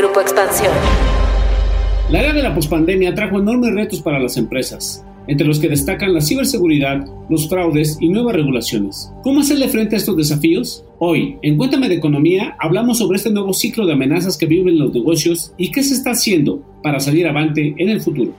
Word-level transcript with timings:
Grupo 0.00 0.22
Expansión. 0.22 0.72
La 2.08 2.20
era 2.20 2.32
de 2.32 2.42
la 2.42 2.54
pospandemia 2.54 3.14
trajo 3.14 3.38
enormes 3.38 3.74
retos 3.74 4.00
para 4.00 4.18
las 4.18 4.38
empresas, 4.38 5.04
entre 5.26 5.46
los 5.46 5.60
que 5.60 5.68
destacan 5.68 6.14
la 6.14 6.22
ciberseguridad, 6.22 7.04
los 7.28 7.50
fraudes 7.50 7.98
y 8.00 8.08
nuevas 8.08 8.34
regulaciones. 8.34 9.12
¿Cómo 9.22 9.40
hacerle 9.40 9.68
frente 9.68 9.96
a 9.96 9.98
estos 9.98 10.16
desafíos? 10.16 10.86
Hoy, 10.98 11.36
en 11.42 11.58
Cuéntame 11.58 11.90
de 11.90 11.96
Economía, 11.96 12.56
hablamos 12.58 12.96
sobre 12.96 13.18
este 13.18 13.30
nuevo 13.30 13.52
ciclo 13.52 13.84
de 13.84 13.92
amenazas 13.92 14.38
que 14.38 14.46
viven 14.46 14.78
los 14.78 14.94
negocios 14.94 15.52
y 15.58 15.70
qué 15.70 15.82
se 15.82 15.92
está 15.92 16.12
haciendo 16.12 16.62
para 16.82 16.98
salir 16.98 17.28
avante 17.28 17.74
en 17.76 17.90
el 17.90 18.00
futuro. 18.00 18.32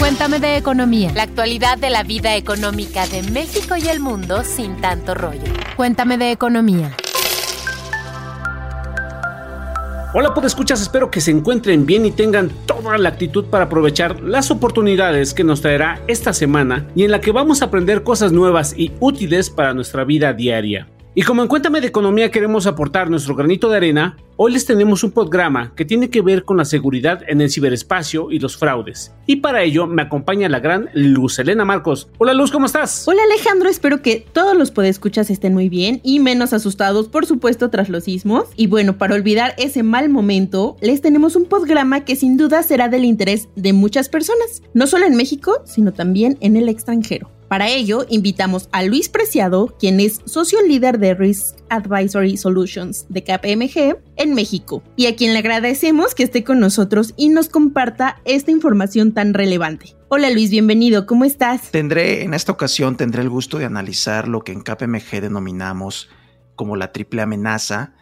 Cuéntame 0.00 0.40
de 0.40 0.56
Economía, 0.56 1.12
la 1.14 1.22
actualidad 1.22 1.78
de 1.78 1.90
la 1.90 2.02
vida 2.02 2.36
económica 2.36 3.06
de 3.06 3.22
México 3.30 3.76
y 3.76 3.86
el 3.86 4.00
mundo 4.00 4.42
sin 4.42 4.74
tanto 4.80 5.14
rollo. 5.14 5.52
Cuéntame 5.76 6.18
de 6.18 6.32
Economía. 6.32 6.96
Hola, 10.14 10.32
escuchas, 10.42 10.80
espero 10.80 11.10
que 11.10 11.20
se 11.20 11.30
encuentren 11.30 11.84
bien 11.84 12.06
y 12.06 12.10
tengan 12.10 12.48
toda 12.64 12.96
la 12.96 13.10
actitud 13.10 13.44
para 13.44 13.66
aprovechar 13.66 14.22
las 14.22 14.50
oportunidades 14.50 15.34
que 15.34 15.44
nos 15.44 15.60
traerá 15.60 16.00
esta 16.08 16.32
semana 16.32 16.86
y 16.94 17.04
en 17.04 17.10
la 17.10 17.20
que 17.20 17.30
vamos 17.30 17.60
a 17.60 17.66
aprender 17.66 18.02
cosas 18.04 18.32
nuevas 18.32 18.72
y 18.74 18.90
útiles 19.00 19.50
para 19.50 19.74
nuestra 19.74 20.04
vida 20.04 20.32
diaria. 20.32 20.88
Y 21.14 21.22
como 21.22 21.42
en 21.42 21.48
Cuéntame 21.48 21.80
de 21.80 21.86
Economía 21.88 22.30
queremos 22.30 22.66
aportar 22.66 23.10
nuestro 23.10 23.34
granito 23.34 23.70
de 23.70 23.78
arena, 23.78 24.16
hoy 24.36 24.52
les 24.52 24.66
tenemos 24.66 25.02
un 25.02 25.10
programa 25.10 25.72
que 25.74 25.86
tiene 25.86 26.10
que 26.10 26.20
ver 26.20 26.44
con 26.44 26.58
la 26.58 26.64
seguridad 26.64 27.22
en 27.26 27.40
el 27.40 27.50
ciberespacio 27.50 28.30
y 28.30 28.38
los 28.38 28.56
fraudes. 28.56 29.12
Y 29.26 29.36
para 29.36 29.62
ello 29.62 29.86
me 29.86 30.02
acompaña 30.02 30.48
la 30.48 30.60
gran 30.60 30.90
Luz 30.92 31.38
Elena 31.38 31.64
Marcos. 31.64 32.08
Hola 32.18 32.34
Luz, 32.34 32.52
¿cómo 32.52 32.66
estás? 32.66 33.08
Hola 33.08 33.22
Alejandro, 33.24 33.68
espero 33.68 34.02
que 34.02 34.26
todos 34.32 34.56
los 34.56 34.70
podescuchas 34.70 35.30
estén 35.30 35.54
muy 35.54 35.68
bien 35.68 36.00
y 36.04 36.20
menos 36.20 36.52
asustados, 36.52 37.08
por 37.08 37.24
supuesto, 37.26 37.70
tras 37.70 37.88
los 37.88 38.04
sismos. 38.04 38.44
Y 38.54 38.66
bueno, 38.66 38.98
para 38.98 39.14
olvidar 39.14 39.54
ese 39.56 39.82
mal 39.82 40.10
momento, 40.10 40.76
les 40.82 41.00
tenemos 41.00 41.36
un 41.36 41.46
programa 41.46 42.04
que 42.04 42.16
sin 42.16 42.36
duda 42.36 42.62
será 42.62 42.88
del 42.88 43.04
interés 43.04 43.48
de 43.56 43.72
muchas 43.72 44.08
personas, 44.08 44.62
no 44.74 44.86
solo 44.86 45.06
en 45.06 45.16
México, 45.16 45.62
sino 45.64 45.92
también 45.92 46.36
en 46.40 46.56
el 46.56 46.68
extranjero. 46.68 47.30
Para 47.48 47.68
ello, 47.68 48.04
invitamos 48.10 48.68
a 48.72 48.82
Luis 48.82 49.08
Preciado, 49.08 49.74
quien 49.78 50.00
es 50.00 50.20
socio 50.26 50.60
líder 50.60 50.98
de 50.98 51.14
Risk 51.14 51.56
Advisory 51.70 52.36
Solutions 52.36 53.06
de 53.08 53.24
KPMG 53.24 53.96
en 54.16 54.34
México, 54.34 54.82
y 54.96 55.06
a 55.06 55.16
quien 55.16 55.32
le 55.32 55.38
agradecemos 55.38 56.14
que 56.14 56.24
esté 56.24 56.44
con 56.44 56.60
nosotros 56.60 57.14
y 57.16 57.30
nos 57.30 57.48
comparta 57.48 58.20
esta 58.26 58.50
información 58.50 59.12
tan 59.12 59.32
relevante. 59.32 59.96
Hola 60.08 60.28
Luis, 60.28 60.50
bienvenido, 60.50 61.06
¿cómo 61.06 61.24
estás? 61.24 61.70
Tendré, 61.70 62.22
en 62.22 62.34
esta 62.34 62.52
ocasión, 62.52 62.98
tendré 62.98 63.22
el 63.22 63.30
gusto 63.30 63.56
de 63.56 63.64
analizar 63.64 64.28
lo 64.28 64.42
que 64.42 64.52
en 64.52 64.60
KPMG 64.60 65.22
denominamos 65.22 66.10
como 66.54 66.76
la 66.76 66.92
triple 66.92 67.22
amenaza 67.22 67.94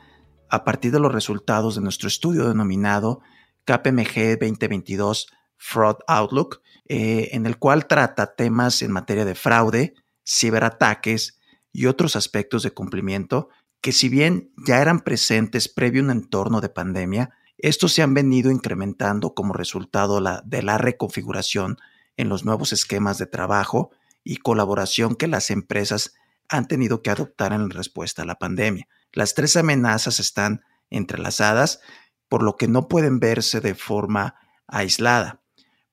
a 0.50 0.64
partir 0.64 0.90
de 0.90 0.98
los 0.98 1.12
resultados 1.12 1.76
de 1.76 1.82
nuestro 1.82 2.08
estudio 2.08 2.48
denominado 2.48 3.20
KPMG 3.64 4.40
2022 4.40 5.28
Fraud 5.56 5.96
Outlook, 6.06 6.62
eh, 6.88 7.30
en 7.32 7.46
el 7.46 7.58
cual 7.58 7.86
trata 7.86 8.34
temas 8.34 8.82
en 8.82 8.92
materia 8.92 9.24
de 9.24 9.34
fraude, 9.34 9.94
ciberataques 10.24 11.38
y 11.72 11.86
otros 11.86 12.16
aspectos 12.16 12.62
de 12.62 12.72
cumplimiento 12.72 13.48
que 13.80 13.92
si 13.92 14.08
bien 14.08 14.50
ya 14.66 14.80
eran 14.80 15.00
presentes 15.00 15.68
previo 15.68 16.02
a 16.02 16.04
un 16.06 16.10
entorno 16.10 16.60
de 16.60 16.68
pandemia, 16.68 17.30
estos 17.58 17.92
se 17.92 18.02
han 18.02 18.14
venido 18.14 18.50
incrementando 18.50 19.34
como 19.34 19.52
resultado 19.52 20.20
de 20.44 20.62
la 20.62 20.78
reconfiguración 20.78 21.76
en 22.16 22.28
los 22.28 22.44
nuevos 22.44 22.72
esquemas 22.72 23.18
de 23.18 23.26
trabajo 23.26 23.90
y 24.24 24.38
colaboración 24.38 25.14
que 25.14 25.28
las 25.28 25.50
empresas 25.50 26.14
han 26.48 26.66
tenido 26.66 27.02
que 27.02 27.10
adoptar 27.10 27.52
en 27.52 27.70
respuesta 27.70 28.22
a 28.22 28.26
la 28.26 28.38
pandemia. 28.38 28.88
Las 29.12 29.34
tres 29.34 29.56
amenazas 29.56 30.20
están 30.20 30.62
entrelazadas, 30.90 31.80
por 32.28 32.42
lo 32.42 32.56
que 32.56 32.68
no 32.68 32.88
pueden 32.88 33.20
verse 33.20 33.60
de 33.60 33.74
forma 33.74 34.34
aislada. 34.66 35.42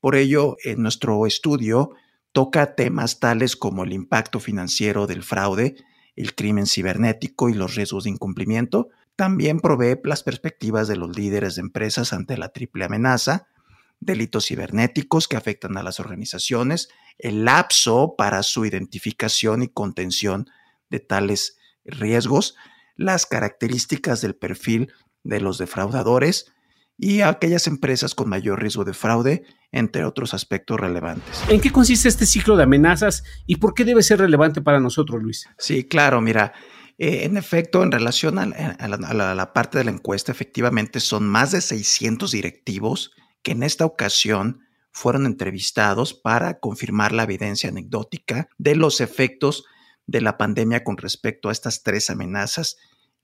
Por 0.04 0.18
ello, 0.18 0.58
en 0.66 0.82
nuestro 0.82 1.26
estudio 1.26 1.92
toca 2.34 2.76
temas 2.76 3.22
tales 3.22 3.56
como 3.56 3.86
el 3.86 3.94
impacto 3.94 4.42
financiero 4.42 5.08
del 5.08 5.24
fraude, 5.24 5.78
el 6.18 6.36
crimen 6.36 6.68
cibernético 6.68 7.48
y 7.48 7.54
los 7.54 7.76
riesgos 7.76 8.04
de 8.04 8.10
incumplimiento. 8.10 8.90
También 9.16 9.62
provee 9.62 9.98
las 10.04 10.22
perspectivas 10.22 10.90
de 10.90 10.98
los 10.98 11.16
líderes 11.16 11.56
de 11.56 11.62
empresas 11.62 12.12
ante 12.12 12.36
la 12.38 12.50
triple 12.50 12.84
amenaza, 12.84 13.48
delitos 14.02 14.48
cibernéticos 14.48 15.30
que 15.30 15.38
afectan 15.38 15.78
a 15.78 15.84
las 15.84 16.02
organizaciones, 16.02 16.90
el 17.18 17.46
lapso 17.46 18.16
para 18.18 18.44
su 18.44 18.66
identificación 18.66 19.64
y 19.64 19.70
contención 19.70 20.50
de 20.90 21.00
tales 21.00 21.58
riesgos, 21.86 22.58
las 22.98 23.26
características 23.26 24.20
del 24.20 24.36
perfil 24.36 24.92
de 25.24 25.40
los 25.40 25.60
defraudadores, 25.60 26.52
y 26.98 27.22
a 27.22 27.30
aquellas 27.30 27.68
empresas 27.68 28.16
con 28.16 28.30
mayor 28.30 28.62
riesgo 28.62 28.84
de 28.84 28.94
fraude, 28.94 29.44
entre 29.72 30.06
otros 30.06 30.34
aspectos 30.34 30.80
relevantes. 30.80 31.44
¿En 31.50 31.60
qué 31.60 31.72
consiste 31.72 32.08
este 32.08 32.26
ciclo 32.26 32.56
de 32.56 32.64
amenazas 32.64 33.24
y 33.46 33.58
por 33.58 33.74
qué 33.74 33.86
debe 33.86 34.04
ser 34.04 34.20
relevante 34.20 34.62
para 34.62 34.80
nosotros, 34.80 35.22
Luis? 35.22 35.48
Sí, 35.58 35.84
claro, 35.86 36.22
mira, 36.22 36.54
eh, 36.98 37.24
en 37.24 37.38
efecto, 37.38 37.82
en 37.84 37.92
relación 37.92 38.38
a, 38.38 38.46
la, 38.46 39.34
la, 39.34 39.54
parte 39.54 39.80
de 39.80 39.84
la 39.84 39.92
encuesta, 39.92 40.32
efectivamente 40.32 41.00
son 41.00 41.28
más 41.28 41.52
de 41.52 41.62
600 41.62 42.32
directivos 42.32 43.12
que 43.42 43.52
en 43.52 43.64
esta 43.64 43.86
ocasión 43.86 44.62
fueron 44.92 45.26
entrevistados 45.26 46.14
para 46.14 46.60
confirmar 46.60 47.12
la 47.12 47.24
evidencia 47.24 47.70
anecdótica 47.70 48.48
de 48.60 48.76
los 48.76 49.02
efectos 49.02 49.66
de 50.06 50.22
la 50.22 50.38
pandemia 50.38 50.84
con 50.84 50.98
respecto 50.98 51.50
a 51.50 51.52
estas 51.52 51.82
tres 51.82 52.12
amenazas 52.12 52.78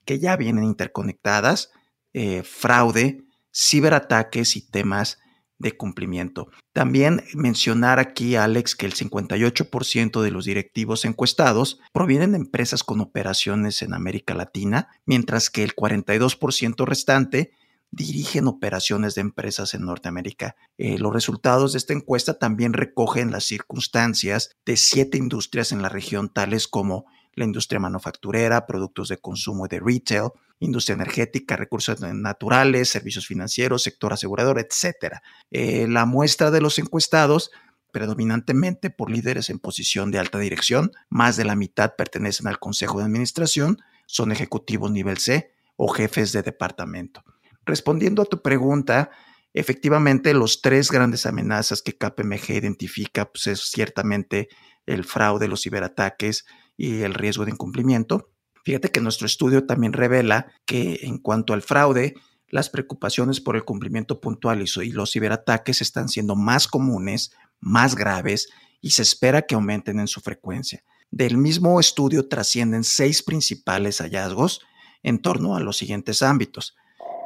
que 0.04 0.18
ya 0.18 0.36
vienen 0.36 0.64
interconectadas, 0.64 1.70
eh, 2.12 2.42
fraude, 2.42 3.22
ciberataques 3.52 4.56
y 4.56 4.62
temas 4.62 5.18
de 5.60 5.76
cumplimiento. 5.76 6.48
También 6.72 7.22
mencionar 7.34 7.98
aquí, 7.98 8.34
Alex, 8.34 8.74
que 8.74 8.86
el 8.86 8.94
58% 8.94 10.22
de 10.22 10.30
los 10.30 10.46
directivos 10.46 11.04
encuestados 11.04 11.80
provienen 11.92 12.32
de 12.32 12.38
empresas 12.38 12.82
con 12.82 13.00
operaciones 13.00 13.82
en 13.82 13.92
América 13.92 14.34
Latina, 14.34 14.88
mientras 15.04 15.50
que 15.50 15.62
el 15.62 15.76
42% 15.76 16.86
restante 16.86 17.52
dirigen 17.92 18.46
operaciones 18.46 19.14
de 19.14 19.20
empresas 19.20 19.74
en 19.74 19.84
Norteamérica. 19.84 20.56
Eh, 20.78 20.98
los 20.98 21.12
resultados 21.12 21.72
de 21.72 21.78
esta 21.78 21.92
encuesta 21.92 22.38
también 22.38 22.72
recogen 22.72 23.30
las 23.30 23.44
circunstancias 23.44 24.56
de 24.64 24.76
siete 24.76 25.18
industrias 25.18 25.72
en 25.72 25.82
la 25.82 25.88
región, 25.88 26.32
tales 26.32 26.68
como 26.68 27.06
la 27.34 27.44
industria 27.44 27.80
manufacturera, 27.80 28.66
productos 28.66 29.08
de 29.08 29.18
consumo 29.18 29.66
y 29.66 29.68
de 29.68 29.80
retail, 29.80 30.30
industria 30.58 30.94
energética, 30.94 31.56
recursos 31.56 32.00
naturales, 32.00 32.88
servicios 32.88 33.26
financieros, 33.26 33.82
sector 33.82 34.12
asegurador, 34.12 34.58
etc. 34.58 35.16
Eh, 35.50 35.86
la 35.88 36.06
muestra 36.06 36.50
de 36.50 36.60
los 36.60 36.78
encuestados 36.78 37.50
predominantemente 37.92 38.90
por 38.90 39.10
líderes 39.10 39.50
en 39.50 39.58
posición 39.58 40.10
de 40.10 40.18
alta 40.18 40.38
dirección, 40.38 40.92
más 41.08 41.36
de 41.36 41.44
la 41.44 41.56
mitad 41.56 41.96
pertenecen 41.96 42.46
al 42.46 42.58
Consejo 42.58 42.98
de 42.98 43.04
Administración, 43.04 43.78
son 44.06 44.32
ejecutivos 44.32 44.90
nivel 44.90 45.18
C 45.18 45.52
o 45.76 45.88
jefes 45.88 46.32
de 46.32 46.42
departamento. 46.42 47.24
Respondiendo 47.64 48.22
a 48.22 48.26
tu 48.26 48.42
pregunta, 48.42 49.10
efectivamente 49.54 50.34
los 50.34 50.62
tres 50.62 50.90
grandes 50.90 51.26
amenazas 51.26 51.82
que 51.82 51.96
KPMG 51.96 52.50
identifica 52.50 53.30
pues 53.30 53.46
es 53.48 53.60
ciertamente 53.60 54.48
el 54.86 55.04
fraude, 55.04 55.48
los 55.48 55.62
ciberataques 55.62 56.44
y 56.80 57.02
el 57.02 57.12
riesgo 57.12 57.44
de 57.44 57.50
incumplimiento. 57.50 58.30
Fíjate 58.64 58.90
que 58.90 59.02
nuestro 59.02 59.26
estudio 59.26 59.66
también 59.66 59.92
revela 59.92 60.50
que 60.64 61.00
en 61.02 61.18
cuanto 61.18 61.52
al 61.52 61.60
fraude, 61.60 62.14
las 62.48 62.70
preocupaciones 62.70 63.38
por 63.38 63.54
el 63.54 63.64
cumplimiento 63.64 64.18
puntual 64.18 64.64
y 64.64 64.90
los 64.92 65.12
ciberataques 65.12 65.82
están 65.82 66.08
siendo 66.08 66.36
más 66.36 66.66
comunes, 66.66 67.32
más 67.60 67.96
graves 67.96 68.48
y 68.80 68.92
se 68.92 69.02
espera 69.02 69.42
que 69.42 69.56
aumenten 69.56 70.00
en 70.00 70.08
su 70.08 70.22
frecuencia. 70.22 70.82
Del 71.10 71.36
mismo 71.36 71.78
estudio 71.80 72.28
trascienden 72.28 72.82
seis 72.82 73.22
principales 73.22 73.98
hallazgos 73.98 74.62
en 75.02 75.20
torno 75.20 75.56
a 75.56 75.60
los 75.60 75.76
siguientes 75.76 76.22
ámbitos. 76.22 76.76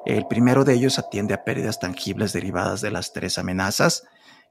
El 0.05 0.27
primero 0.27 0.65
de 0.65 0.75
ellos 0.75 0.99
atiende 0.99 1.33
a 1.33 1.45
pérdidas 1.45 1.79
tangibles 1.79 2.33
derivadas 2.33 2.81
de 2.81 2.91
las 2.91 3.13
tres 3.13 3.39
amenazas, 3.39 4.03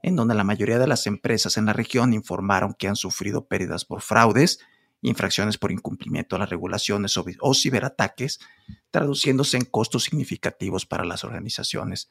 en 0.02 0.16
donde 0.16 0.34
la 0.34 0.44
mayoría 0.44 0.78
de 0.78 0.86
las 0.86 1.06
empresas 1.06 1.58
en 1.58 1.66
la 1.66 1.74
región 1.74 2.14
informaron 2.14 2.72
que 2.72 2.88
han 2.88 2.96
sufrido 2.96 3.46
pérdidas 3.46 3.84
por 3.84 4.00
fraudes, 4.00 4.60
infracciones 5.04 5.58
por 5.58 5.70
incumplimiento 5.70 6.34
a 6.34 6.38
las 6.40 6.48
regulaciones 6.48 7.16
o, 7.16 7.54
ciberataques, 7.54 8.40
traduciéndose 8.90 9.58
en 9.58 9.66
costos 9.66 10.04
significativos 10.04 10.86
para 10.86 11.04
las 11.04 11.24
organizaciones. 11.24 12.10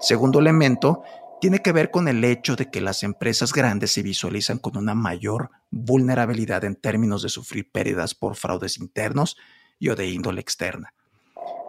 Segundo 0.00 0.40
elemento, 0.40 1.02
tiene 1.40 1.60
que 1.60 1.72
ver 1.72 1.90
con 1.90 2.08
el 2.08 2.22
hecho 2.24 2.56
de 2.56 2.70
que 2.70 2.80
las 2.80 3.02
empresas 3.04 3.52
grandes 3.52 3.92
se 3.92 4.02
visualizan 4.02 4.58
con 4.58 4.76
una 4.76 4.94
mayor 4.94 5.50
vulnerabilidad 5.70 6.64
en 6.64 6.76
términos 6.76 7.22
de 7.22 7.28
sufrir 7.28 7.70
pérdidas 7.70 8.14
por 8.14 8.36
fraudes 8.36 8.78
internos 8.78 9.36
y 9.78 9.88
o 9.88 9.96
de 9.96 10.08
índole 10.08 10.40
externa. 10.40 10.94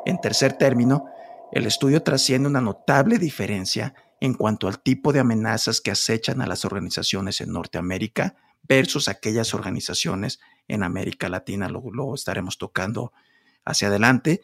En 0.06 0.20
tercer 0.20 0.54
término, 0.54 1.06
el 1.52 1.68
estudio 1.68 2.02
trasciende 2.02 2.50
una 2.50 2.62
notable 2.62 3.20
diferencia 3.20 3.94
en 4.20 4.34
cuanto 4.34 4.68
al 4.68 4.80
tipo 4.80 5.14
de 5.14 5.20
amenazas 5.20 5.82
que 5.82 5.92
acechan 5.92 6.42
a 6.42 6.48
las 6.48 6.66
organizaciones 6.66 7.42
en 7.42 7.52
Norteamérica 7.52 8.36
versus 8.68 9.08
aquellas 9.08 9.54
organizaciones 9.54 10.40
en 10.68 10.84
América 10.84 11.30
Latina. 11.30 11.70
Lo, 11.70 12.16
estaremos 12.16 12.58
tocando 12.58 13.14
hacia 13.66 13.88
adelante. 13.88 14.42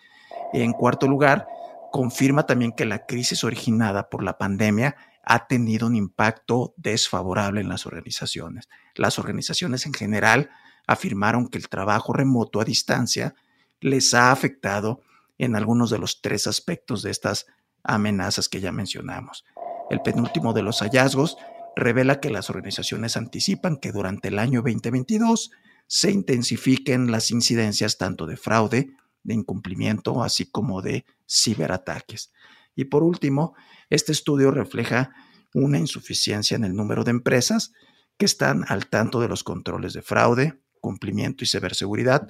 En 0.54 0.74
cuarto 0.74 1.08
lugar, 1.08 1.48
confirma 1.92 2.46
también 2.46 2.72
que 2.72 2.86
la 2.86 3.06
crisis 3.06 3.44
originada 3.44 4.10
por 4.10 4.24
la 4.24 4.38
pandemia 4.38 4.96
ha 5.24 5.48
tenido 5.48 5.88
un 5.88 5.96
impacto 5.96 6.74
desfavorable 6.78 7.62
en 7.62 7.70
las 7.70 7.86
organizaciones. 7.86 8.68
Las 8.96 9.20
organizaciones 9.20 9.86
en 9.86 9.94
general 9.94 10.50
afirmaron 10.88 11.48
que 11.48 11.58
el 11.58 11.70
trabajo 11.70 12.14
remoto 12.14 12.60
a 12.60 12.66
distancia 12.66 13.36
les 13.80 14.14
ha 14.14 14.32
afectado 14.32 15.02
en 15.38 15.56
algunos 15.56 15.90
de 15.90 16.00
los 16.00 16.22
tres 16.22 16.48
aspectos 16.48 17.04
de 17.04 17.12
estas 17.12 17.46
amenazas 17.84 18.50
que 18.50 18.60
ya 18.60 18.72
mencionamos. 18.72 19.46
El 19.90 20.02
penúltimo 20.02 20.54
de 20.54 20.64
los 20.64 20.82
hallazgos 20.82 21.38
revela 21.76 22.20
que 22.20 22.30
las 22.30 22.50
organizaciones 22.50 23.16
anticipan 23.16 23.78
que 23.78 23.92
durante 23.92 24.28
el 24.28 24.40
año 24.40 24.62
2022 24.62 25.52
se 25.90 26.12
intensifiquen 26.12 27.12
las 27.12 27.32
incidencias 27.32 27.98
tanto 27.98 28.28
de 28.28 28.38
fraude, 28.38 28.92
de 29.24 29.34
incumplimiento, 29.34 30.24
así 30.24 30.46
como 30.46 30.84
de 30.84 31.04
ciberataques. 31.28 32.32
Y 32.76 32.86
por 32.86 33.02
último, 33.02 33.56
este 33.90 34.12
estudio 34.12 34.52
refleja 34.52 35.12
una 35.52 35.80
insuficiencia 35.80 36.56
en 36.56 36.64
el 36.64 36.76
número 36.76 37.04
de 37.04 37.10
empresas 37.10 37.74
que 38.18 38.26
están 38.26 38.66
al 38.68 38.86
tanto 38.86 39.20
de 39.20 39.30
los 39.30 39.44
controles 39.44 39.94
de 39.94 40.04
fraude, 40.04 40.62
cumplimiento 40.80 41.44
y 41.44 41.48
ciberseguridad, 41.48 42.28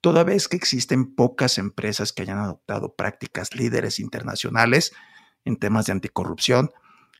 toda 0.00 0.22
vez 0.22 0.46
que 0.46 0.56
existen 0.56 1.16
pocas 1.16 1.58
empresas 1.58 2.12
que 2.12 2.22
hayan 2.22 2.38
adoptado 2.38 2.94
prácticas 2.94 3.56
líderes 3.56 3.98
internacionales 3.98 4.92
en 5.44 5.56
temas 5.56 5.86
de 5.86 5.92
anticorrupción, 5.92 6.70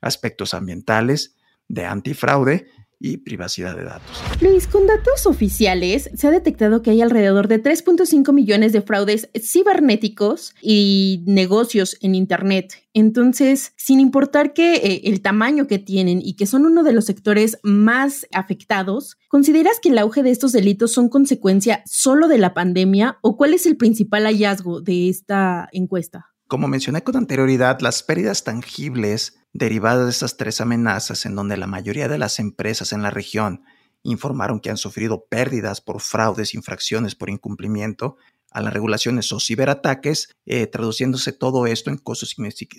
aspectos 0.00 0.54
ambientales, 0.54 1.34
de 1.66 1.84
antifraude 1.84 2.70
y 3.00 3.16
privacidad 3.16 3.74
de 3.74 3.84
datos. 3.84 4.22
Luis, 4.40 4.66
con 4.66 4.86
datos 4.86 5.26
oficiales 5.26 6.10
se 6.14 6.28
ha 6.28 6.30
detectado 6.30 6.82
que 6.82 6.90
hay 6.90 7.00
alrededor 7.00 7.48
de 7.48 7.62
3.5 7.62 8.32
millones 8.32 8.72
de 8.72 8.82
fraudes 8.82 9.30
cibernéticos 9.34 10.54
y 10.60 11.24
negocios 11.26 11.96
en 12.02 12.14
Internet. 12.14 12.74
Entonces, 12.92 13.72
sin 13.76 14.00
importar 14.00 14.52
que 14.52 14.74
eh, 14.74 15.00
el 15.04 15.22
tamaño 15.22 15.66
que 15.66 15.78
tienen 15.78 16.20
y 16.22 16.34
que 16.34 16.46
son 16.46 16.66
uno 16.66 16.82
de 16.82 16.92
los 16.92 17.06
sectores 17.06 17.58
más 17.62 18.26
afectados, 18.32 19.16
¿consideras 19.28 19.80
que 19.80 19.88
el 19.88 19.98
auge 19.98 20.22
de 20.22 20.30
estos 20.30 20.52
delitos 20.52 20.92
son 20.92 21.08
consecuencia 21.08 21.82
solo 21.86 22.28
de 22.28 22.38
la 22.38 22.52
pandemia 22.52 23.18
o 23.22 23.36
cuál 23.36 23.54
es 23.54 23.64
el 23.64 23.76
principal 23.76 24.24
hallazgo 24.24 24.82
de 24.82 25.08
esta 25.08 25.68
encuesta? 25.72 26.29
Como 26.50 26.66
mencioné 26.66 27.04
con 27.04 27.14
anterioridad, 27.14 27.78
las 27.78 28.02
pérdidas 28.02 28.42
tangibles 28.42 29.38
derivadas 29.52 30.06
de 30.06 30.10
estas 30.10 30.36
tres 30.36 30.60
amenazas, 30.60 31.24
en 31.24 31.36
donde 31.36 31.56
la 31.56 31.68
mayoría 31.68 32.08
de 32.08 32.18
las 32.18 32.40
empresas 32.40 32.92
en 32.92 33.02
la 33.02 33.10
región 33.12 33.62
informaron 34.02 34.58
que 34.58 34.68
han 34.68 34.76
sufrido 34.76 35.26
pérdidas 35.30 35.80
por 35.80 36.00
fraudes, 36.00 36.54
infracciones 36.54 37.14
por 37.14 37.30
incumplimiento 37.30 38.16
a 38.50 38.62
las 38.62 38.72
regulaciones 38.74 39.30
o 39.30 39.38
ciberataques, 39.38 40.34
eh, 40.44 40.66
traduciéndose 40.66 41.30
todo 41.30 41.68
esto 41.68 41.88
en 41.88 41.98
costos 41.98 42.34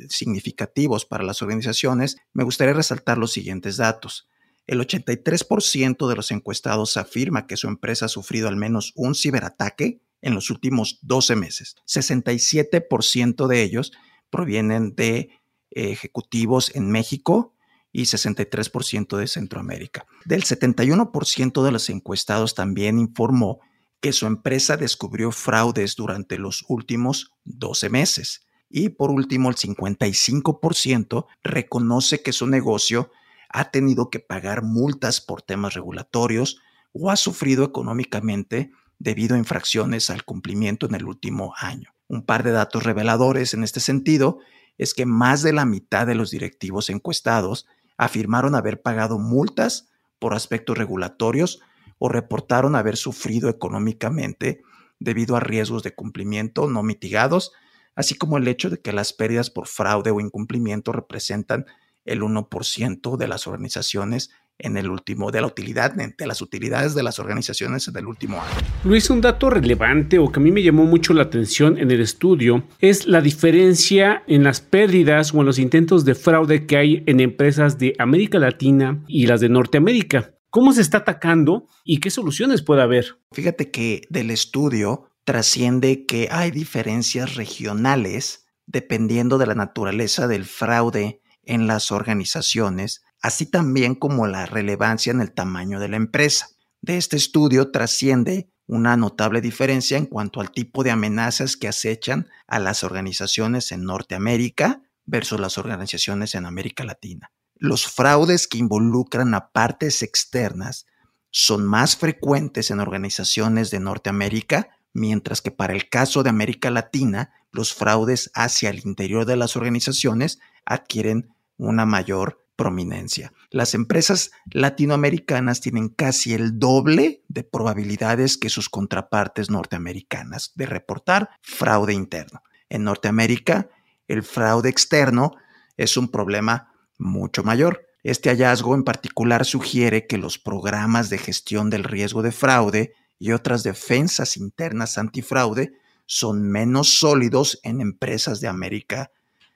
significativos 0.10 1.06
para 1.06 1.24
las 1.24 1.42
organizaciones, 1.42 2.18
me 2.34 2.44
gustaría 2.44 2.74
resaltar 2.74 3.18
los 3.18 3.32
siguientes 3.32 3.78
datos. 3.78 4.28
El 4.68 4.82
83% 4.82 6.10
de 6.10 6.16
los 6.18 6.32
encuestados 6.32 6.98
afirma 6.98 7.48
que 7.48 7.56
su 7.56 7.70
empresa 7.70 8.08
ha 8.08 8.10
sufrido 8.10 8.50
al 8.50 8.58
menos 8.58 8.92
un 8.98 9.16
ciberataque 9.16 10.02
en 10.22 10.34
los 10.34 10.50
últimos 10.50 11.00
12 11.02 11.36
meses. 11.36 11.76
67% 11.88 13.48
de 13.48 13.64
ellos 13.64 13.92
provienen 14.30 14.96
de 14.96 15.30
ejecutivos 15.72 16.76
en 16.76 16.92
México 16.92 17.56
y 17.92 18.04
63% 18.04 19.18
de 19.18 19.28
Centroamérica. 19.28 20.06
Del 20.26 20.44
71% 20.44 21.64
de 21.64 21.72
los 21.72 21.90
encuestados 21.90 22.56
también 22.56 23.00
informó 23.00 23.60
que 24.00 24.14
su 24.14 24.26
empresa 24.26 24.78
descubrió 24.78 25.32
fraudes 25.32 25.96
durante 25.96 26.38
los 26.38 26.66
últimos 26.68 27.32
12 27.44 27.90
meses. 27.90 28.46
Y 28.70 28.90
por 28.90 29.12
último, 29.12 29.50
el 29.50 29.56
55% 29.56 31.26
reconoce 31.44 32.24
que 32.24 32.32
su 32.32 32.48
negocio 32.48 33.12
ha 33.50 33.70
tenido 33.70 34.10
que 34.10 34.20
pagar 34.20 34.64
multas 34.64 35.20
por 35.22 35.42
temas 35.42 35.74
regulatorios 35.74 36.62
o 36.94 37.12
ha 37.12 37.16
sufrido 37.16 37.66
económicamente 37.66 38.72
debido 39.02 39.36
a 39.36 39.40
infracciones 39.40 40.12
al 40.12 40.24
cumplimiento 40.24 40.86
en 40.86 40.94
el 40.94 41.06
último 41.06 41.56
año. 41.58 41.96
Un 42.08 42.24
par 42.24 42.44
de 42.44 42.52
datos 42.52 42.84
reveladores 42.84 43.56
en 43.56 43.64
este 43.64 43.80
sentido 43.80 44.40
es 44.78 44.94
que 44.94 45.08
más 45.08 45.42
de 45.42 45.54
la 45.54 45.66
mitad 45.66 46.06
de 46.06 46.14
los 46.14 46.30
directivos 46.30 46.90
encuestados 46.92 47.66
afirmaron 47.98 48.54
haber 48.54 48.82
pagado 48.82 49.18
multas 49.18 49.90
por 50.20 50.36
aspectos 50.36 50.78
regulatorios 50.78 51.62
o 51.98 52.10
reportaron 52.10 52.76
haber 52.76 52.96
sufrido 52.96 53.50
económicamente 53.50 54.62
debido 55.00 55.36
a 55.36 55.40
riesgos 55.40 55.82
de 55.82 55.96
cumplimiento 55.96 56.68
no 56.68 56.84
mitigados, 56.84 57.54
así 57.96 58.14
como 58.14 58.38
el 58.38 58.48
hecho 58.48 58.70
de 58.70 58.82
que 58.82 58.94
las 58.94 59.14
pérdidas 59.14 59.50
por 59.50 59.68
fraude 59.68 60.12
o 60.12 60.20
incumplimiento 60.20 60.92
representan 60.92 61.66
el 62.06 62.22
1% 62.22 63.18
de 63.18 63.28
las 63.28 63.48
organizaciones 63.48 64.30
en 64.64 64.78
el 64.78 64.90
último, 64.90 65.32
de 65.32 65.42
la 65.42 65.48
utilidad, 65.48 65.94
de 65.94 66.28
las 66.28 66.42
utilidades 66.42 66.96
de 66.96 67.04
las 67.04 67.20
organizaciones 67.20 67.92
del 67.92 68.06
último 68.06 68.42
año. 68.42 68.68
Luis, 68.84 69.10
un 69.10 69.22
dato 69.22 69.50
relevante 69.50 70.20
o 70.20 70.32
que 70.32 70.40
a 70.40 70.44
mí 70.44 70.52
me 70.52 70.64
llamó 70.64 70.86
mucho 70.86 71.14
la 71.14 71.24
atención 71.24 71.78
en 71.78 71.92
el 71.92 72.02
estudio 72.02 72.64
es 72.80 73.08
la 73.08 73.22
diferencia 73.22 74.24
en 74.28 74.44
las 74.44 74.62
pérdidas 74.62 75.34
o 75.34 75.40
en 75.40 75.46
los 75.46 75.60
intentos 75.60 76.06
de 76.06 76.16
fraude 76.16 76.66
que 76.66 76.78
hay 76.78 77.04
en 77.06 77.20
empresas 77.20 77.78
de 77.78 77.94
América 78.00 78.40
Latina 78.40 79.04
y 79.08 79.28
las 79.28 79.42
de 79.42 79.50
Norteamérica. 79.50 80.36
¿Cómo 80.50 80.74
se 80.74 80.82
está 80.82 81.00
atacando 81.00 81.68
y 81.86 82.00
qué 82.00 82.10
soluciones 82.10 82.62
puede 82.62 82.82
haber? 82.82 83.18
Fíjate 83.32 83.72
que 83.72 84.02
del 84.10 84.32
estudio 84.32 85.06
trasciende 85.24 86.06
que 86.06 86.28
hay 86.30 86.52
diferencias 86.52 87.36
regionales 87.36 88.48
dependiendo 88.66 89.38
de 89.38 89.46
la 89.46 89.56
naturaleza 89.56 90.28
del 90.28 90.46
fraude 90.46 91.22
en 91.44 91.68
las 91.68 91.92
organizaciones 91.92 93.02
así 93.22 93.46
también 93.46 93.96
como 93.96 94.28
la 94.28 94.46
relevancia 94.46 95.12
en 95.12 95.22
el 95.22 95.34
tamaño 95.34 95.80
de 95.80 95.90
la 95.90 95.98
empresa. 95.98 96.48
De 96.82 96.98
este 96.98 97.18
estudio 97.18 97.72
trasciende 97.72 98.50
una 98.68 98.96
notable 98.98 99.42
diferencia 99.42 99.98
en 99.98 100.06
cuanto 100.06 100.40
al 100.40 100.52
tipo 100.52 100.84
de 100.84 100.92
amenazas 100.92 101.58
que 101.58 101.68
acechan 101.68 102.28
a 102.48 102.60
las 102.60 102.84
organizaciones 102.84 103.72
en 103.72 103.84
Norteamérica 103.84 104.82
versus 105.06 105.40
las 105.40 105.58
organizaciones 105.58 106.36
en 106.36 106.46
América 106.46 106.84
Latina. 106.84 107.32
Los 107.56 107.86
fraudes 107.86 108.48
que 108.48 108.58
involucran 108.58 109.34
a 109.36 109.52
partes 109.52 110.02
externas 110.02 110.88
son 111.30 111.66
más 111.66 111.96
frecuentes 111.96 112.72
en 112.72 112.80
organizaciones 112.80 113.72
de 113.72 113.80
Norteamérica, 113.80 114.70
mientras 114.94 115.42
que 115.42 115.52
para 115.52 115.74
el 115.74 115.90
caso 115.90 116.24
de 116.24 116.30
América 116.30 116.72
Latina, 116.72 117.34
los 117.52 117.74
fraudes 117.74 118.32
hacia 118.34 118.70
el 118.70 118.82
interior 118.86 119.26
de 119.26 119.36
las 119.36 119.56
organizaciones 119.56 120.40
adquieren 120.66 121.36
una 121.58 121.86
mayor 121.86 122.46
prominencia. 122.56 123.34
Las 123.50 123.74
empresas 123.74 124.32
latinoamericanas 124.52 125.62
tienen 125.62 125.90
casi 125.90 126.34
el 126.34 126.60
doble 126.60 127.24
de 127.28 127.44
probabilidades 127.44 128.38
que 128.38 128.50
sus 128.50 128.70
contrapartes 128.70 129.50
norteamericanas 129.50 130.52
de 130.56 130.66
reportar 130.66 131.30
fraude 131.42 131.94
interno. 131.94 132.44
En 132.70 132.84
Norteamérica, 132.84 133.70
el 134.08 134.24
fraude 134.24 134.70
externo 134.70 135.32
es 135.78 135.98
un 135.98 136.10
problema 136.10 136.74
mucho 136.98 137.44
mayor. 137.44 137.86
Este 138.04 138.30
hallazgo 138.30 138.76
en 138.76 138.84
particular 138.84 139.46
sugiere 139.46 140.08
que 140.08 140.18
los 140.18 140.38
programas 140.38 141.10
de 141.10 141.18
gestión 141.18 141.70
del 141.70 141.84
riesgo 141.84 142.22
de 142.22 142.32
fraude 142.32 142.94
y 143.20 143.32
otras 143.32 143.64
defensas 143.64 144.38
internas 144.38 144.98
antifraude 144.98 145.74
son 146.06 146.42
menos 146.42 147.00
sólidos 147.00 147.60
en 147.64 147.82
empresas 147.82 148.42
de 148.42 148.48
América 148.48 149.12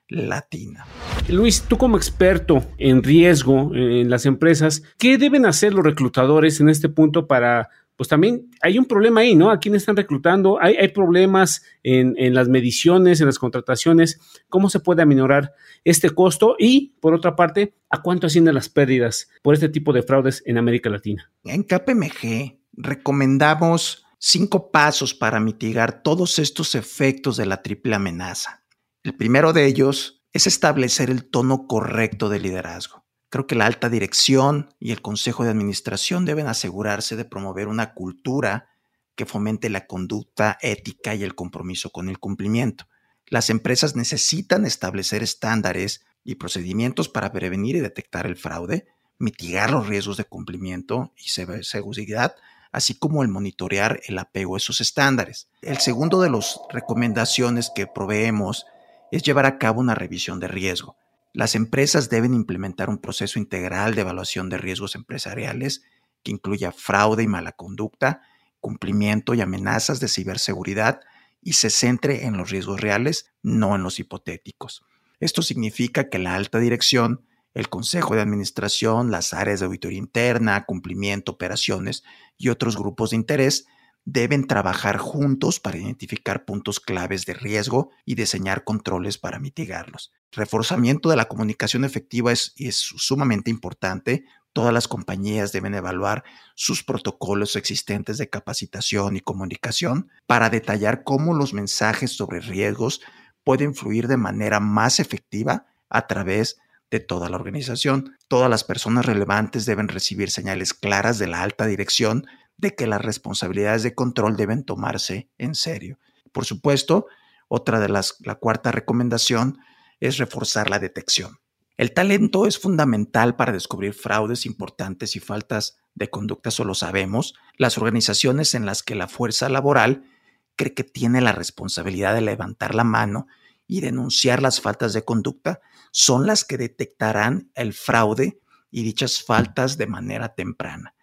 Latina. 0.08 0.86
Luis, 1.30 1.64
tú 1.64 1.78
como 1.78 1.98
experto 1.98 2.64
en 2.78 3.04
riesgo 3.04 3.72
en 3.74 4.10
las 4.10 4.26
empresas, 4.26 4.84
¿qué 4.98 5.18
deben 5.18 5.46
hacer 5.46 5.74
los 5.74 5.84
reclutadores 5.84 6.60
en 6.60 6.70
este 6.70 6.90
punto 6.90 7.28
para, 7.28 7.70
pues 7.96 8.10
también 8.10 8.52
hay 8.62 8.78
un 8.78 8.86
problema 8.86 9.22
ahí, 9.22 9.36
¿no? 9.36 9.50
¿A 9.50 9.60
quién 9.60 9.74
están 9.74 9.96
reclutando? 9.96 10.62
Hay, 10.62 10.76
hay 10.76 10.90
problemas 10.90 11.64
en, 11.82 12.14
en, 12.18 12.34
las 12.34 12.48
mediciones, 12.48 13.20
en 13.20 13.26
las 13.26 13.40
contrataciones. 13.40 14.20
¿Cómo 14.50 14.70
se 14.70 14.80
puede 14.80 15.02
aminorar 15.02 15.54
este 15.84 16.12
costo? 16.12 16.56
Y, 16.60 16.94
por 17.00 17.14
otra 17.14 17.36
parte, 17.36 17.74
¿a 17.90 18.02
cuánto 18.02 18.28
ascienden 18.28 18.56
las 18.56 18.70
pérdidas 18.70 19.30
por 19.42 19.56
este 19.56 19.70
tipo 19.70 19.94
de 19.94 20.04
fraudes 20.04 20.44
en 20.46 20.58
América 20.58 20.90
Latina? 20.90 21.32
En 21.44 21.64
KPMG 21.64 22.60
recomendamos 22.78 24.06
cinco 24.20 24.72
pasos 24.72 25.14
para 25.14 25.40
mitigar 25.40 26.02
todos 26.04 26.40
estos 26.40 26.76
efectos 26.76 27.38
de 27.38 27.46
la 27.46 27.62
triple 27.62 27.96
amenaza. 27.96 28.65
El 29.06 29.14
primero 29.14 29.54
de 29.54 29.68
ellos 29.68 30.24
es 30.34 30.48
establecer 30.48 31.12
el 31.12 31.30
tono 31.30 31.68
correcto 31.68 32.28
de 32.28 32.40
liderazgo. 32.40 33.06
Creo 33.30 33.46
que 33.46 33.54
la 33.54 33.68
alta 33.68 33.88
dirección 33.88 34.74
y 34.80 34.94
el 34.94 35.04
consejo 35.04 35.44
de 35.44 35.52
administración 35.52 36.26
deben 36.26 36.48
asegurarse 36.48 37.16
de 37.16 37.24
promover 37.24 37.68
una 37.68 37.94
cultura 37.94 38.68
que 39.14 39.28
fomente 39.28 39.70
la 39.70 39.86
conducta 39.86 40.58
ética 40.60 41.14
y 41.14 41.22
el 41.22 41.36
compromiso 41.36 41.92
con 41.92 42.10
el 42.10 42.18
cumplimiento. 42.18 42.88
Las 43.28 43.52
empresas 43.52 43.96
necesitan 43.96 44.66
establecer 44.66 45.22
estándares 45.22 46.04
y 46.24 46.34
procedimientos 46.36 47.08
para 47.08 47.32
prevenir 47.32 47.76
y 47.76 47.82
detectar 47.82 48.26
el 48.26 48.38
fraude, 48.38 48.88
mitigar 49.20 49.70
los 49.70 49.86
riesgos 49.86 50.18
de 50.18 50.26
cumplimiento 50.26 51.14
y 51.16 51.30
seguridad, 51.62 52.36
así 52.72 52.98
como 52.98 53.22
el 53.22 53.28
monitorear 53.28 54.02
el 54.08 54.18
apego 54.18 54.56
a 54.56 54.58
esos 54.58 54.82
estándares. 54.82 55.48
El 55.62 55.78
segundo 55.78 56.22
de 56.22 56.32
las 56.32 56.60
recomendaciones 56.72 57.72
que 57.76 57.86
proveemos 57.86 58.66
es 59.12 59.24
llevar 59.24 59.46
a 59.46 59.58
cabo 59.58 59.80
una 59.80 59.96
revisión 59.96 60.40
de 60.40 60.48
riesgo. 60.48 60.98
Las 61.34 61.56
empresas 61.56 62.10
deben 62.10 62.34
implementar 62.34 62.90
un 62.90 62.98
proceso 62.98 63.40
integral 63.40 63.94
de 63.94 64.02
evaluación 64.02 64.50
de 64.50 64.58
riesgos 64.58 64.96
empresariales 64.96 65.84
que 66.24 66.32
incluya 66.32 66.72
fraude 66.72 67.24
y 67.24 67.28
mala 67.28 67.52
conducta, 67.52 68.22
cumplimiento 68.60 69.34
y 69.34 69.42
amenazas 69.42 70.00
de 70.00 70.08
ciberseguridad 70.08 71.02
y 71.42 71.54
se 71.54 71.70
centre 71.70 72.26
en 72.26 72.38
los 72.38 72.50
riesgos 72.50 72.82
reales, 72.82 73.32
no 73.44 73.76
en 73.76 73.84
los 73.84 74.00
hipotéticos. 74.00 74.84
Esto 75.20 75.42
significa 75.42 76.10
que 76.10 76.20
la 76.20 76.36
alta 76.36 76.60
dirección, 76.60 77.26
el 77.54 77.70
Consejo 77.70 78.16
de 78.16 78.22
Administración, 78.22 79.12
las 79.12 79.34
áreas 79.34 79.60
de 79.60 79.68
auditoría 79.68 80.00
interna, 80.00 80.66
cumplimiento, 80.66 81.34
operaciones 81.34 82.04
y 82.38 82.50
otros 82.50 82.78
grupos 82.78 83.12
de 83.12 83.18
interés 83.18 83.68
deben 84.06 84.46
trabajar 84.46 84.98
juntos 84.98 85.60
para 85.60 85.78
identificar 85.78 86.46
puntos 86.46 86.80
claves 86.80 87.26
de 87.26 87.34
riesgo 87.34 87.90
y 88.06 88.14
diseñar 88.14 88.64
controles 88.64 89.18
para 89.18 89.40
mitigarlos. 89.40 90.14
Reforzamiento 90.32 91.10
de 91.10 91.16
la 91.16 91.26
comunicación 91.26 91.84
efectiva 91.84 92.32
es, 92.32 92.54
es, 92.58 92.76
sumamente 92.78 93.50
importante. 93.50 94.26
Todas 94.54 94.74
las 94.74 94.88
compañías 94.88 95.52
deben 95.52 95.74
evaluar 95.74 96.24
sus 96.54 96.84
protocolos 96.84 97.56
existentes 97.56 98.20
de 98.20 98.30
capacitación 98.30 99.18
y 99.18 99.22
comunicación 99.22 100.10
para 100.28 100.52
detallar 100.52 101.04
cómo 101.04 101.34
los 101.34 101.54
mensajes 101.54 102.12
sobre 102.16 102.40
riesgos 102.40 103.02
pueden 103.44 103.74
fluir 103.74 104.08
de 104.08 104.18
manera 104.18 104.60
más 104.60 105.00
efectiva 105.00 105.66
a 105.90 106.06
través 106.08 106.58
de 106.92 107.00
toda 107.00 107.30
la 107.30 107.38
organización. 107.38 108.16
Todas 108.28 108.50
las 108.50 108.64
personas 108.64 109.06
relevantes 109.06 109.66
deben 109.66 109.88
recibir 109.88 110.30
señales 110.30 110.74
claras 110.74 111.18
de 111.18 111.28
la 111.28 111.42
alta 111.42 111.66
dirección 111.66 112.26
de 112.58 112.76
que 112.76 112.88
las 112.88 113.02
responsabilidades 113.02 113.84
de 113.84 113.96
control 113.96 114.38
deben 114.38 114.64
tomarse 114.64 115.30
en 115.38 115.56
serio. 115.56 116.00
Por 116.32 116.46
supuesto, 116.46 117.08
otra 117.48 117.80
de 117.80 117.90
las, 117.90 118.16
la 118.22 118.36
cuarta 118.36 118.72
recomendación 118.72 119.60
es 120.00 120.18
reforzar 120.18 120.70
la 120.70 120.80
detección. 120.80 121.40
El 121.78 121.94
talento 121.94 122.48
es 122.48 122.58
fundamental 122.58 123.36
para 123.36 123.52
descubrir 123.52 123.94
fraudes 123.94 124.46
importantes 124.46 125.16
y 125.16 125.20
faltas 125.20 125.78
de 125.94 126.10
conducta, 126.10 126.50
eso 126.50 126.64
lo 126.64 126.74
sabemos. 126.74 127.36
Las 127.58 127.78
organizaciones 127.78 128.54
en 128.54 128.66
las 128.66 128.84
que 128.84 128.96
la 128.96 129.08
fuerza 129.08 129.50
laboral 129.50 130.10
cree 130.56 130.74
que 130.74 130.84
tiene 130.84 131.22
la 131.22 131.34
responsabilidad 131.34 132.14
de 132.14 132.22
levantar 132.22 132.76
la 132.76 132.84
mano 132.86 133.28
y 133.68 133.82
denunciar 133.82 134.42
las 134.42 134.62
faltas 134.62 134.94
de 134.94 135.04
conducta 135.04 135.60
son 135.92 136.28
las 136.28 136.46
que 136.46 136.58
detectarán 136.58 137.52
el 137.56 137.74
fraude 137.74 138.40
y 138.72 138.84
dichas 138.84 139.24
faltas 139.24 139.78
de 139.78 139.88
manera 139.88 140.36
temprana. 140.36 140.94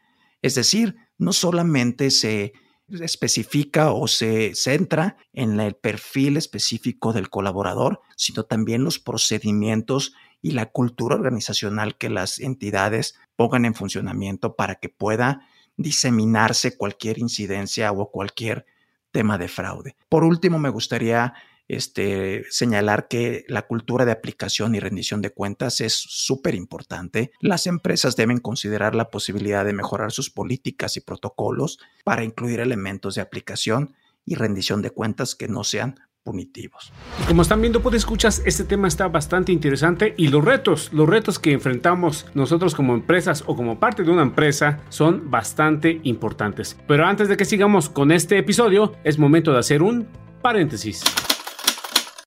Es 0.43 0.55
decir, 0.55 0.97
no 1.23 1.33
solamente 1.33 2.11
se 2.11 2.53
especifica 2.89 3.93
o 3.93 4.09
se 4.09 4.55
centra 4.55 5.17
en 5.33 5.61
el 5.61 5.75
perfil 5.75 6.37
específico 6.37 7.13
del 7.13 7.31
colaborador, 7.31 8.01
sino 8.17 8.43
también 8.43 8.85
los 8.85 8.99
procedimientos 8.99 10.15
y 10.43 10.51
la 10.51 10.67
cultura 10.67 11.15
organizacional 11.15 11.97
que 11.97 12.11
las 12.11 12.41
entidades 12.41 13.15
pongan 13.37 13.65
en 13.65 13.75
funcionamiento 13.75 14.57
para 14.57 14.75
que 14.75 14.89
pueda 14.89 15.47
diseminarse 15.77 16.77
cualquier 16.77 17.19
incidencia 17.19 17.93
o 17.93 18.11
cualquier 18.11 18.67
tema 19.13 19.39
de 19.39 19.49
fraude. 19.49 19.97
Por 20.09 20.25
último, 20.25 20.59
me 20.59 20.71
gustaría 20.71 21.35
este, 21.69 22.45
señalar 22.51 23.09
que 23.09 23.45
la 23.49 23.63
cultura 23.63 24.05
de 24.05 24.13
aplicación 24.13 24.75
y 24.75 24.81
rendición 24.81 25.23
de 25.23 25.31
cuentas 25.31 25.81
es 25.81 25.95
súper 25.95 26.55
importante. 26.55 27.33
Las 27.41 27.67
empresas 27.67 28.17
deben 28.17 28.39
considerar 28.39 28.95
la 28.95 29.11
posibilidad 29.11 29.65
de 29.65 29.73
mejorar 29.73 30.13
sus 30.13 30.31
políticas 30.31 30.97
y 30.97 31.01
protocolos 31.01 31.79
para 32.05 32.25
incluir 32.25 32.61
elementos 32.61 33.15
de 33.15 33.23
aplicación 33.23 33.95
y 34.25 34.35
rendición 34.35 34.83
de 34.83 34.91
cuentas 34.91 35.35
que 35.35 35.49
no 35.49 35.65
sean 35.65 36.01
punitivos. 36.23 36.93
como 37.27 37.43
están 37.43 37.61
viendo, 37.61 37.83
pues 37.83 37.97
escuchas, 37.97 38.43
este 38.45 38.65
tema 38.65 38.89
está 38.89 39.09
bastante 39.09 39.53
interesante 39.53 40.15
y 40.17 40.29
los 40.29 40.45
retos, 40.45 40.93
los 40.93 41.09
retos 41.09 41.39
que 41.39 41.53
enfrentamos 41.53 42.27
nosotros 42.35 42.75
como 42.75 42.95
empresas 42.95 43.43
o 43.47 43.57
como 43.57 43.81
parte 43.81 44.05
de 44.05 44.11
una 44.11 44.23
empresa 44.23 44.81
son 44.89 45.31
bastante 45.31 46.01
importantes. 46.05 46.77
Pero 46.87 47.07
antes 47.07 47.29
de 47.29 47.37
que 47.37 47.45
sigamos 47.45 47.89
con 47.89 48.13
este 48.13 48.39
episodio, 48.39 48.93
es 49.05 49.19
momento 49.19 49.53
de 49.53 49.59
hacer 49.59 49.83
un 49.83 50.07
paréntesis. 50.43 51.03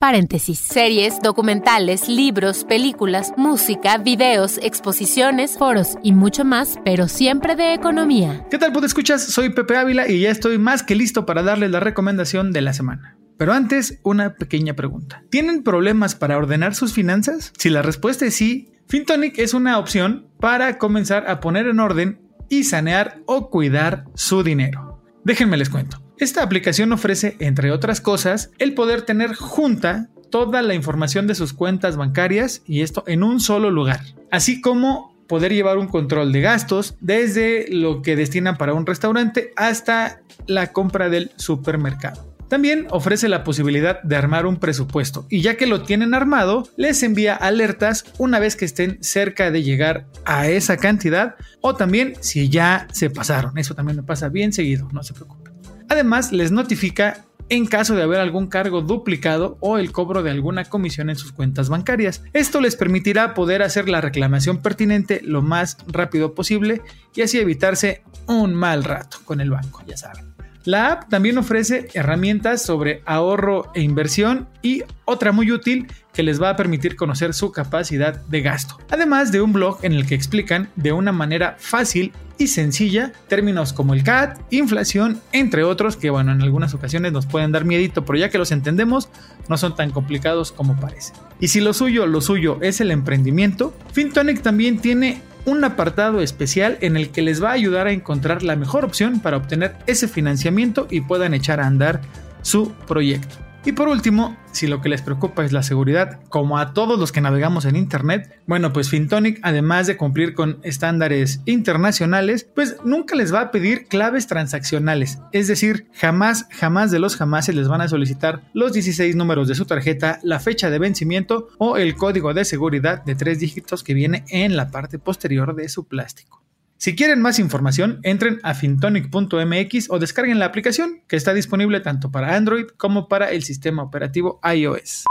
Paréntesis. 0.05 0.59
Series, 0.59 1.19
documentales, 1.19 2.07
libros, 2.07 2.63
películas, 2.63 3.33
música, 3.37 3.97
videos, 3.97 4.59
exposiciones, 4.61 5.57
foros 5.57 5.97
y 6.03 6.11
mucho 6.11 6.45
más, 6.45 6.77
pero 6.85 7.07
siempre 7.07 7.55
de 7.55 7.73
economía. 7.73 8.45
¿Qué 8.51 8.59
tal, 8.59 8.71
pues 8.71 8.85
escuchas? 8.85 9.23
Soy 9.23 9.49
Pepe 9.49 9.75
Ávila 9.77 10.07
y 10.07 10.19
ya 10.19 10.29
estoy 10.29 10.59
más 10.59 10.83
que 10.83 10.93
listo 10.93 11.25
para 11.25 11.41
darles 11.41 11.71
la 11.71 11.79
recomendación 11.79 12.51
de 12.51 12.61
la 12.61 12.73
semana. 12.73 13.17
Pero 13.39 13.53
antes, 13.53 13.99
una 14.03 14.35
pequeña 14.35 14.75
pregunta. 14.75 15.23
¿Tienen 15.31 15.63
problemas 15.63 16.13
para 16.13 16.37
ordenar 16.37 16.75
sus 16.75 16.93
finanzas? 16.93 17.51
Si 17.57 17.71
la 17.71 17.81
respuesta 17.81 18.27
es 18.27 18.35
sí, 18.35 18.69
FinTonic 18.87 19.39
es 19.39 19.55
una 19.55 19.79
opción 19.79 20.27
para 20.39 20.77
comenzar 20.77 21.27
a 21.27 21.39
poner 21.39 21.65
en 21.65 21.79
orden 21.79 22.21
y 22.47 22.65
sanear 22.65 23.23
o 23.25 23.49
cuidar 23.49 24.05
su 24.13 24.43
dinero. 24.43 25.01
Déjenme 25.23 25.57
les 25.57 25.71
cuento. 25.71 26.04
Esta 26.17 26.43
aplicación 26.43 26.93
ofrece, 26.93 27.35
entre 27.39 27.71
otras 27.71 27.99
cosas, 27.99 28.51
el 28.57 28.73
poder 28.73 29.01
tener 29.01 29.35
junta 29.35 30.07
toda 30.31 30.61
la 30.61 30.73
información 30.73 31.27
de 31.27 31.35
sus 31.35 31.51
cuentas 31.51 31.97
bancarias 31.97 32.61
y 32.65 32.81
esto 32.81 33.03
en 33.05 33.21
un 33.21 33.41
solo 33.41 33.69
lugar, 33.69 33.99
así 34.31 34.61
como 34.61 35.13
poder 35.27 35.53
llevar 35.53 35.77
un 35.77 35.87
control 35.87 36.31
de 36.31 36.39
gastos 36.39 36.95
desde 37.01 37.65
lo 37.69 38.01
que 38.01 38.15
destinan 38.15 38.57
para 38.57 38.73
un 38.73 38.85
restaurante 38.85 39.51
hasta 39.57 40.21
la 40.47 40.71
compra 40.71 41.09
del 41.09 41.31
supermercado. 41.35 42.33
También 42.47 42.87
ofrece 42.91 43.27
la 43.27 43.43
posibilidad 43.43 44.01
de 44.03 44.15
armar 44.15 44.45
un 44.45 44.57
presupuesto 44.57 45.25
y 45.29 45.41
ya 45.41 45.57
que 45.57 45.65
lo 45.65 45.81
tienen 45.81 46.13
armado, 46.13 46.69
les 46.77 47.01
envía 47.03 47.35
alertas 47.35 48.05
una 48.19 48.39
vez 48.39 48.55
que 48.55 48.65
estén 48.65 48.99
cerca 49.01 49.51
de 49.51 49.63
llegar 49.63 50.05
a 50.23 50.47
esa 50.47 50.77
cantidad 50.77 51.35
o 51.59 51.75
también 51.75 52.13
si 52.21 52.47
ya 52.49 52.87
se 52.93 53.09
pasaron. 53.09 53.57
Eso 53.57 53.73
también 53.73 53.97
me 53.97 54.03
pasa 54.03 54.29
bien 54.29 54.53
seguido, 54.53 54.87
no 54.93 55.03
se 55.03 55.13
preocupen. 55.13 55.54
Además, 55.89 56.31
les 56.31 56.51
notifica 56.51 57.25
en 57.49 57.65
caso 57.65 57.95
de 57.95 58.03
haber 58.03 58.19
algún 58.19 58.47
cargo 58.47 58.81
duplicado 58.81 59.57
o 59.59 59.77
el 59.77 59.91
cobro 59.91 60.23
de 60.23 60.31
alguna 60.31 60.65
comisión 60.65 61.09
en 61.09 61.15
sus 61.15 61.31
cuentas 61.31 61.69
bancarias. 61.69 62.23
Esto 62.33 62.59
les 62.59 62.75
permitirá 62.75 63.33
poder 63.33 63.61
hacer 63.61 63.87
la 63.87 64.01
reclamación 64.01 64.61
pertinente 64.61 65.21
lo 65.23 65.41
más 65.41 65.77
rápido 65.87 66.33
posible 66.33 66.81
y 67.13 67.21
así 67.21 67.39
evitarse 67.39 68.03
un 68.27 68.55
mal 68.55 68.83
rato 68.83 69.19
con 69.25 69.41
el 69.41 69.51
banco, 69.51 69.83
ya 69.85 69.97
saben. 69.97 70.33
La 70.63 70.91
app 70.91 71.09
también 71.09 71.37
ofrece 71.37 71.89
herramientas 71.93 72.63
sobre 72.63 73.03
ahorro 73.05 73.71
e 73.75 73.81
inversión 73.81 74.49
y 74.63 74.81
otra 75.05 75.31
muy 75.31 75.51
útil 75.51 75.87
que 76.15 76.23
les 76.23 76.41
va 76.41 76.49
a 76.49 76.55
permitir 76.55 76.95
conocer 76.95 77.33
su 77.33 77.51
capacidad 77.51 78.21
de 78.25 78.41
gasto. 78.41 78.77
Además 78.89 79.31
de 79.31 79.41
un 79.41 79.53
blog 79.53 79.79
en 79.83 79.93
el 79.93 80.07
que 80.07 80.15
explican 80.15 80.69
de 80.75 80.93
una 80.93 81.11
manera 81.11 81.57
fácil 81.59 82.13
y 82.37 82.47
sencilla 82.47 83.13
términos 83.27 83.73
como 83.73 83.93
el 83.93 84.03
CAT, 84.03 84.39
inflación, 84.51 85.21
entre 85.31 85.63
otros 85.63 85.97
que 85.97 86.09
bueno, 86.09 86.31
en 86.31 86.41
algunas 86.41 86.73
ocasiones 86.73 87.11
nos 87.11 87.25
pueden 87.25 87.51
dar 87.51 87.65
miedito, 87.65 88.05
pero 88.05 88.17
ya 88.17 88.29
que 88.29 88.37
los 88.37 88.51
entendemos, 88.51 89.09
no 89.47 89.57
son 89.57 89.75
tan 89.75 89.91
complicados 89.91 90.51
como 90.51 90.79
parece. 90.79 91.13
Y 91.39 91.49
si 91.49 91.59
lo 91.59 91.73
suyo, 91.73 92.07
lo 92.07 92.21
suyo 92.21 92.59
es 92.61 92.81
el 92.81 92.91
emprendimiento, 92.91 93.73
FinTonic 93.93 94.41
también 94.41 94.79
tiene 94.79 95.21
un 95.45 95.63
apartado 95.63 96.21
especial 96.21 96.77
en 96.81 96.97
el 96.97 97.09
que 97.09 97.21
les 97.21 97.43
va 97.43 97.49
a 97.49 97.53
ayudar 97.53 97.87
a 97.87 97.91
encontrar 97.91 98.41
la 98.41 98.55
mejor 98.55 98.83
opción 98.83 99.19
para 99.19 99.37
obtener 99.37 99.75
ese 99.85 100.07
financiamiento 100.07 100.87
y 100.89 101.01
puedan 101.01 101.33
echar 101.33 101.59
a 101.59 101.67
andar 101.67 102.01
su 102.41 102.71
proyecto. 102.87 103.44
Y 103.67 103.71
por 103.71 103.87
último, 103.87 104.37
si 104.51 104.67
lo 104.67 104.79
que 104.79 104.89
les 104.89 105.01
preocupa 105.01 105.43
es 105.43 105.51
la 105.51 105.63
seguridad, 105.63 106.19
como 106.29 106.59
a 106.59 106.73
todos 106.73 106.99
los 106.99 107.11
que 107.11 107.19
navegamos 107.19 107.65
en 107.65 107.75
Internet, 107.75 108.39
bueno, 108.45 108.71
pues 108.71 108.91
Fintonic, 108.91 109.39
además 109.41 109.87
de 109.87 109.97
cumplir 109.97 110.35
con 110.35 110.59
estándares 110.61 111.41
internacionales, 111.45 112.47
pues 112.53 112.77
nunca 112.85 113.15
les 113.15 113.33
va 113.33 113.41
a 113.41 113.51
pedir 113.51 113.87
claves 113.87 114.27
transaccionales. 114.27 115.17
Es 115.31 115.47
decir, 115.47 115.87
jamás, 115.93 116.45
jamás 116.51 116.91
de 116.91 116.99
los 116.99 117.15
jamás 117.15 117.49
les 117.49 117.67
van 117.67 117.81
a 117.81 117.87
solicitar 117.87 118.43
los 118.53 118.71
16 118.71 119.15
números 119.15 119.47
de 119.47 119.55
su 119.55 119.65
tarjeta, 119.65 120.19
la 120.21 120.39
fecha 120.39 120.69
de 120.69 120.77
vencimiento 120.77 121.47
o 121.57 121.77
el 121.77 121.95
código 121.95 122.35
de 122.35 122.45
seguridad 122.45 123.03
de 123.03 123.15
tres 123.15 123.39
dígitos 123.39 123.83
que 123.83 123.95
viene 123.95 124.25
en 124.29 124.55
la 124.55 124.69
parte 124.69 124.99
posterior 124.99 125.55
de 125.55 125.69
su 125.69 125.87
plástico. 125.87 126.44
Si 126.85 126.95
quieren 126.95 127.19
más 127.19 127.39
información, 127.39 127.99
entren 128.03 128.39
a 128.43 128.53
fintonic.mx 128.53 129.89
o 129.89 129.97
descarguen 129.97 130.37
la 130.37 130.45
aplicación 130.45 131.01
que 131.07 131.15
está 131.15 131.33
disponible 131.33 131.79
tanto 131.79 132.11
para 132.11 132.35
Android 132.35 132.65
como 132.77 133.07
para 133.07 133.31
el 133.31 133.41
sistema 133.41 133.81
operativo 133.81 134.39
iOS. 134.55 135.05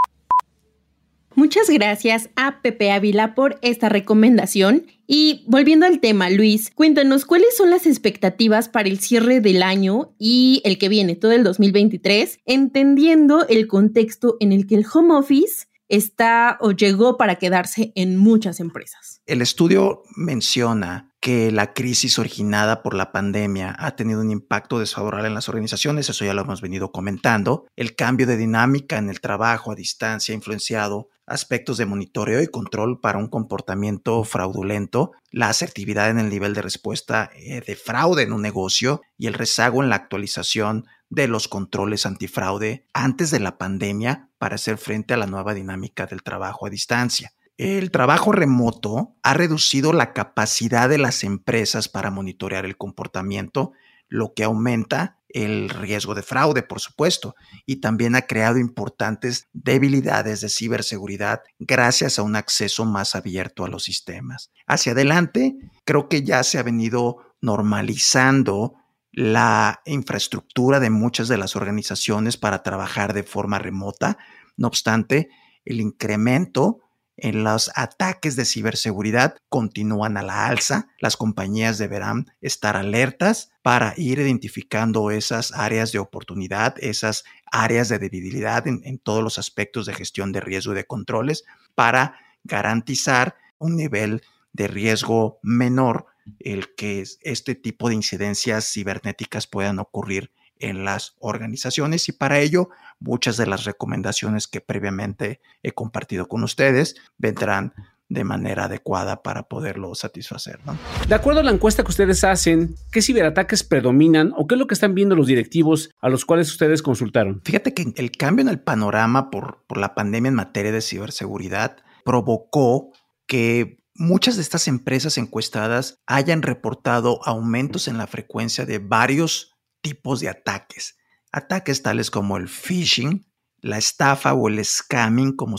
Muchas 1.35 1.69
gracias 1.69 2.31
a 2.37 2.63
Pepe 2.63 2.93
Ávila 2.93 3.35
por 3.35 3.59
esta 3.61 3.89
recomendación. 3.89 4.87
Y 5.09 5.43
volviendo 5.49 5.85
al 5.85 5.99
tema, 5.99 6.31
Luis, 6.31 6.71
cuéntanos 6.71 7.25
cuáles 7.25 7.57
son 7.57 7.71
las 7.71 7.87
expectativas 7.87 8.69
para 8.69 8.89
el 8.89 9.01
cierre 9.01 9.41
del 9.41 9.61
año 9.61 10.15
y 10.17 10.63
el 10.65 10.79
que 10.79 10.89
viene, 10.89 11.17
todo 11.17 11.33
el 11.33 11.43
2023, 11.43 12.39
entendiendo 12.47 13.49
el 13.49 13.67
contexto 13.67 14.37
en 14.39 14.53
el 14.53 14.69
que 14.69 14.77
el 14.77 14.87
home 14.87 15.13
office 15.13 15.67
está 15.89 16.59
o 16.61 16.73
llegó 16.73 17.17
para 17.17 17.37
quedarse 17.37 17.93
en 17.95 18.17
muchas 18.17 18.61
empresas. 18.61 19.21
El 19.27 19.43
estudio 19.43 20.03
menciona 20.17 21.11
que 21.21 21.51
la 21.51 21.73
crisis 21.73 22.19
originada 22.19 22.83
por 22.83 22.95
la 22.95 23.11
pandemia 23.11 23.75
ha 23.79 23.97
tenido 23.97 24.21
un 24.21 24.31
impacto 24.31 24.79
desfavorable 24.79 25.29
en 25.29 25.35
las 25.35 25.49
organizaciones, 25.49 26.11
eso 26.11 26.25
ya 26.25 26.35
lo 26.35 26.43
hemos 26.43 26.61
venido 26.61 26.93
comentando. 26.93 27.67
El 27.77 27.97
cambio 27.97 28.27
de 28.27 28.37
dinámica 28.37 28.99
en 28.99 29.09
el 29.09 29.21
trabajo 29.21 29.73
a 29.73 29.75
distancia 29.75 30.35
ha 30.35 30.37
influenciado 30.37 31.09
aspectos 31.27 31.79
de 31.79 31.87
monitoreo 31.87 32.43
y 32.43 32.49
control 32.49 33.01
para 33.01 33.19
un 33.19 33.29
comportamiento 33.29 34.23
fraudulento, 34.25 35.13
la 35.31 35.49
asertividad 35.49 36.11
en 36.11 36.19
el 36.19 36.29
nivel 36.29 36.53
de 36.53 36.61
respuesta 36.63 37.31
eh, 37.35 37.63
de 37.67 37.77
fraude 37.77 38.23
en 38.23 38.33
un 38.33 38.43
negocio 38.43 39.01
y 39.17 39.27
el 39.27 39.35
rezago 39.35 39.83
en 39.83 39.89
la 39.89 39.97
actualización 39.97 40.85
de 41.15 41.29
los 41.29 41.49
controles 41.49 42.07
antifraude 42.07 42.87
antes 42.93 43.31
de 43.31 43.41
la 43.41 43.59
pandemia 43.59 44.31
para 44.39 44.57
hacer 44.57 44.79
frente 44.79 45.15
a 45.15 45.17
la 45.17 45.27
nueva 45.27 45.55
dinámica 45.55 46.07
del 46.07 46.23
trabajo 46.23 46.67
a 46.67 46.71
distancia. 46.71 47.33
El 47.57 47.93
trabajo 47.93 48.33
remoto 48.33 49.15
ha 49.23 49.35
reducido 49.35 49.93
la 49.93 50.13
capacidad 50.13 50.89
de 50.89 50.99
las 50.99 51.23
empresas 51.23 51.89
para 51.89 52.11
monitorear 52.11 52.65
el 52.65 52.77
comportamiento, 52.77 53.73
lo 54.09 54.35
que 54.35 54.43
aumenta 54.43 55.21
el 55.29 55.69
riesgo 55.69 56.15
de 56.15 56.23
fraude, 56.23 56.63
por 56.63 56.81
supuesto, 56.81 57.35
y 57.67 57.77
también 57.77 58.15
ha 58.15 58.23
creado 58.23 58.59
importantes 58.59 59.49
debilidades 59.53 60.41
de 60.41 60.49
ciberseguridad 60.49 61.43
gracias 61.59 62.19
a 62.19 62.23
un 62.23 62.37
acceso 62.37 62.85
más 62.85 63.15
abierto 63.15 63.65
a 63.65 63.69
los 63.69 63.85
sistemas. 63.85 64.51
Hacia 64.67 64.93
adelante, 64.93 65.57
creo 65.85 66.09
que 66.09 66.23
ya 66.23 66.43
se 66.45 66.59
ha 66.59 66.63
venido 66.63 67.19
normalizando 67.41 68.75
la 69.15 69.81
infraestructura 69.87 70.81
de 70.81 70.91
muchas 70.91 71.29
de 71.29 71.39
las 71.39 71.55
organizaciones 71.57 72.37
para 72.37 72.63
trabajar 72.63 73.13
de 73.13 73.23
forma 73.23 73.59
remota. 73.59 74.19
No 74.57 74.67
obstante, 74.67 75.29
el 75.65 75.81
incremento 75.81 76.81
en 77.17 77.45
los 77.45 77.71
ataques 77.77 78.35
de 78.35 78.45
ciberseguridad 78.45 79.37
continúan 79.49 80.17
a 80.17 80.23
la 80.23 80.47
alza. 80.47 80.89
Las 80.99 81.17
compañías 81.17 81.79
deberán 81.79 82.27
estar 82.41 82.77
alertas 82.77 83.53
para 83.63 83.95
ir 83.97 84.19
identificando 84.19 85.13
esas 85.13 85.53
áreas 85.53 85.93
de 85.93 86.01
oportunidad, 86.01 86.75
esas 86.81 87.25
áreas 87.53 87.89
de 87.89 88.01
debilidad 88.01 88.67
en, 88.67 88.81
en 88.85 88.99
todos 88.99 89.23
los 89.23 89.39
aspectos 89.39 89.87
de 89.87 89.95
gestión 89.95 90.33
de 90.33 90.41
riesgo 90.41 90.73
y 90.73 90.77
de 90.77 90.87
controles 90.87 91.45
para 91.77 92.19
garantizar 92.43 93.37
un 93.59 93.77
nivel 93.77 94.23
de 94.53 94.67
riesgo 94.67 95.39
menor 95.43 96.07
el 96.41 96.75
que 96.75 97.05
este 97.23 97.55
tipo 97.55 97.89
de 97.89 97.95
incidencias 97.95 98.73
cibernéticas 98.73 99.47
puedan 99.47 99.79
ocurrir 99.79 100.31
en 100.59 100.85
las 100.85 101.17
organizaciones 101.19 102.09
y 102.09 102.13
para 102.13 102.39
ello 102.39 102.69
muchas 103.01 103.37
de 103.37 103.47
las 103.47 103.65
recomendaciones 103.65 104.47
que 104.47 104.61
previamente 104.61 105.41
he 105.63 105.73
compartido 105.73 106.29
con 106.29 106.45
ustedes 106.45 106.97
vendrán 107.19 107.75
de 108.09 108.25
manera 108.25 108.65
adecuada 108.65 109.23
para 109.23 109.45
poderlo 109.45 109.95
satisfacer. 109.95 110.61
De 111.09 111.15
acuerdo 111.15 111.41
a 111.41 111.43
la 111.43 111.51
encuesta 111.51 111.83
que 111.83 111.91
ustedes 111.91 112.23
hacen, 112.23 112.77
¿qué 112.93 113.03
ciberataques 113.03 113.65
predominan 113.65 114.33
o 114.37 114.47
qué 114.47 114.55
es 114.55 114.59
lo 114.59 114.67
que 114.67 114.75
están 114.75 114.95
viendo 114.95 115.17
los 115.17 115.27
directivos 115.27 115.91
a 116.01 116.09
los 116.09 116.25
cuales 116.25 116.51
ustedes 116.51 116.83
consultaron? 116.83 117.41
Fíjate 117.45 117.75
que 117.75 117.93
el 117.97 118.13
cambio 118.13 118.43
en 118.43 118.49
el 118.49 118.61
panorama 118.61 119.31
por, 119.31 119.65
por 119.67 119.79
la 119.79 119.95
pandemia 119.95 120.29
en 120.29 120.35
materia 120.35 120.71
de 120.71 120.83
ciberseguridad 120.83 121.79
provocó 122.05 122.93
que 123.27 123.84
muchas 123.95 124.37
de 124.37 124.43
estas 124.43 124.69
empresas 124.69 125.19
encuestadas 125.19 126.03
hayan 126.07 126.43
reportado 126.43 127.21
aumentos 127.27 127.89
en 127.89 127.99
la 127.99 128.07
frecuencia 128.07 128.67
de 128.67 128.79
varios 128.79 129.55
tipos 129.81 130.21
de 130.21 130.29
ataques. 130.29 130.97
Ataques 131.33 131.83
tales 131.83 132.11
como 132.11 132.37
el 132.37 132.49
phishing, 132.49 133.27
la 133.61 133.79
estafa 133.79 134.35
o 134.35 134.49
el 134.49 134.65
scamming, 134.65 135.37
como, 135.37 135.57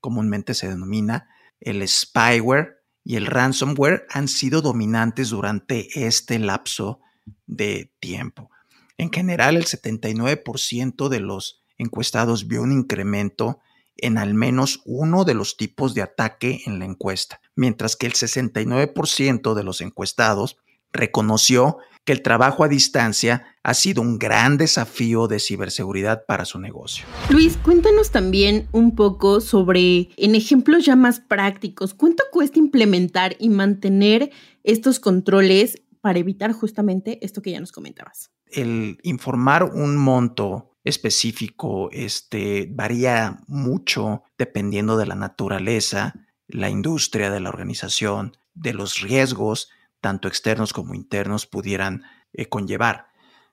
comúnmente 0.00 0.54
se 0.54 0.68
denomina, 0.68 1.28
el 1.60 1.86
spyware 1.86 2.82
y 3.04 3.16
el 3.16 3.26
ransomware 3.26 4.06
han 4.10 4.28
sido 4.28 4.62
dominantes 4.62 5.30
durante 5.30 6.06
este 6.06 6.38
lapso 6.38 7.00
de 7.46 7.92
tiempo. 8.00 8.50
En 8.96 9.12
general, 9.12 9.56
el 9.56 9.64
79% 9.64 11.08
de 11.08 11.20
los 11.20 11.62
encuestados 11.76 12.46
vio 12.46 12.62
un 12.62 12.72
incremento 12.72 13.60
en 13.96 14.18
al 14.18 14.34
menos 14.34 14.80
uno 14.84 15.24
de 15.24 15.34
los 15.34 15.56
tipos 15.56 15.94
de 15.94 16.02
ataque 16.02 16.62
en 16.66 16.78
la 16.78 16.84
encuesta, 16.84 17.40
mientras 17.54 17.96
que 17.96 18.06
el 18.06 18.12
69% 18.14 19.54
de 19.54 19.64
los 19.64 19.80
encuestados 19.80 20.56
reconoció 20.92 21.78
que 22.04 22.12
el 22.12 22.22
trabajo 22.22 22.64
a 22.64 22.68
distancia 22.68 23.46
ha 23.62 23.74
sido 23.74 24.02
un 24.02 24.18
gran 24.18 24.58
desafío 24.58 25.26
de 25.26 25.40
ciberseguridad 25.40 26.26
para 26.26 26.44
su 26.44 26.58
negocio. 26.58 27.06
Luis, 27.30 27.56
cuéntanos 27.56 28.10
también 28.10 28.68
un 28.72 28.94
poco 28.94 29.40
sobre, 29.40 30.10
en 30.16 30.34
ejemplos 30.34 30.84
ya 30.84 30.96
más 30.96 31.20
prácticos, 31.20 31.94
¿cuánto 31.94 32.24
cuesta 32.30 32.58
implementar 32.58 33.36
y 33.38 33.48
mantener 33.48 34.30
estos 34.62 35.00
controles 35.00 35.82
para 36.02 36.18
evitar 36.18 36.52
justamente 36.52 37.18
esto 37.24 37.40
que 37.40 37.52
ya 37.52 37.60
nos 37.60 37.72
comentabas? 37.72 38.30
El 38.46 38.98
informar 39.02 39.64
un 39.64 39.96
monto 39.96 40.73
específico 40.84 41.88
este, 41.90 42.68
varía 42.70 43.40
mucho 43.46 44.22
dependiendo 44.38 44.96
de 44.96 45.06
la 45.06 45.14
naturaleza, 45.14 46.14
la 46.46 46.68
industria 46.68 47.30
de 47.30 47.40
la 47.40 47.48
organización, 47.48 48.36
de 48.54 48.74
los 48.74 49.00
riesgos, 49.00 49.70
tanto 50.00 50.28
externos 50.28 50.72
como 50.72 50.94
internos, 50.94 51.46
pudieran 51.46 52.04
eh, 52.32 52.46
conllevar. 52.46 53.06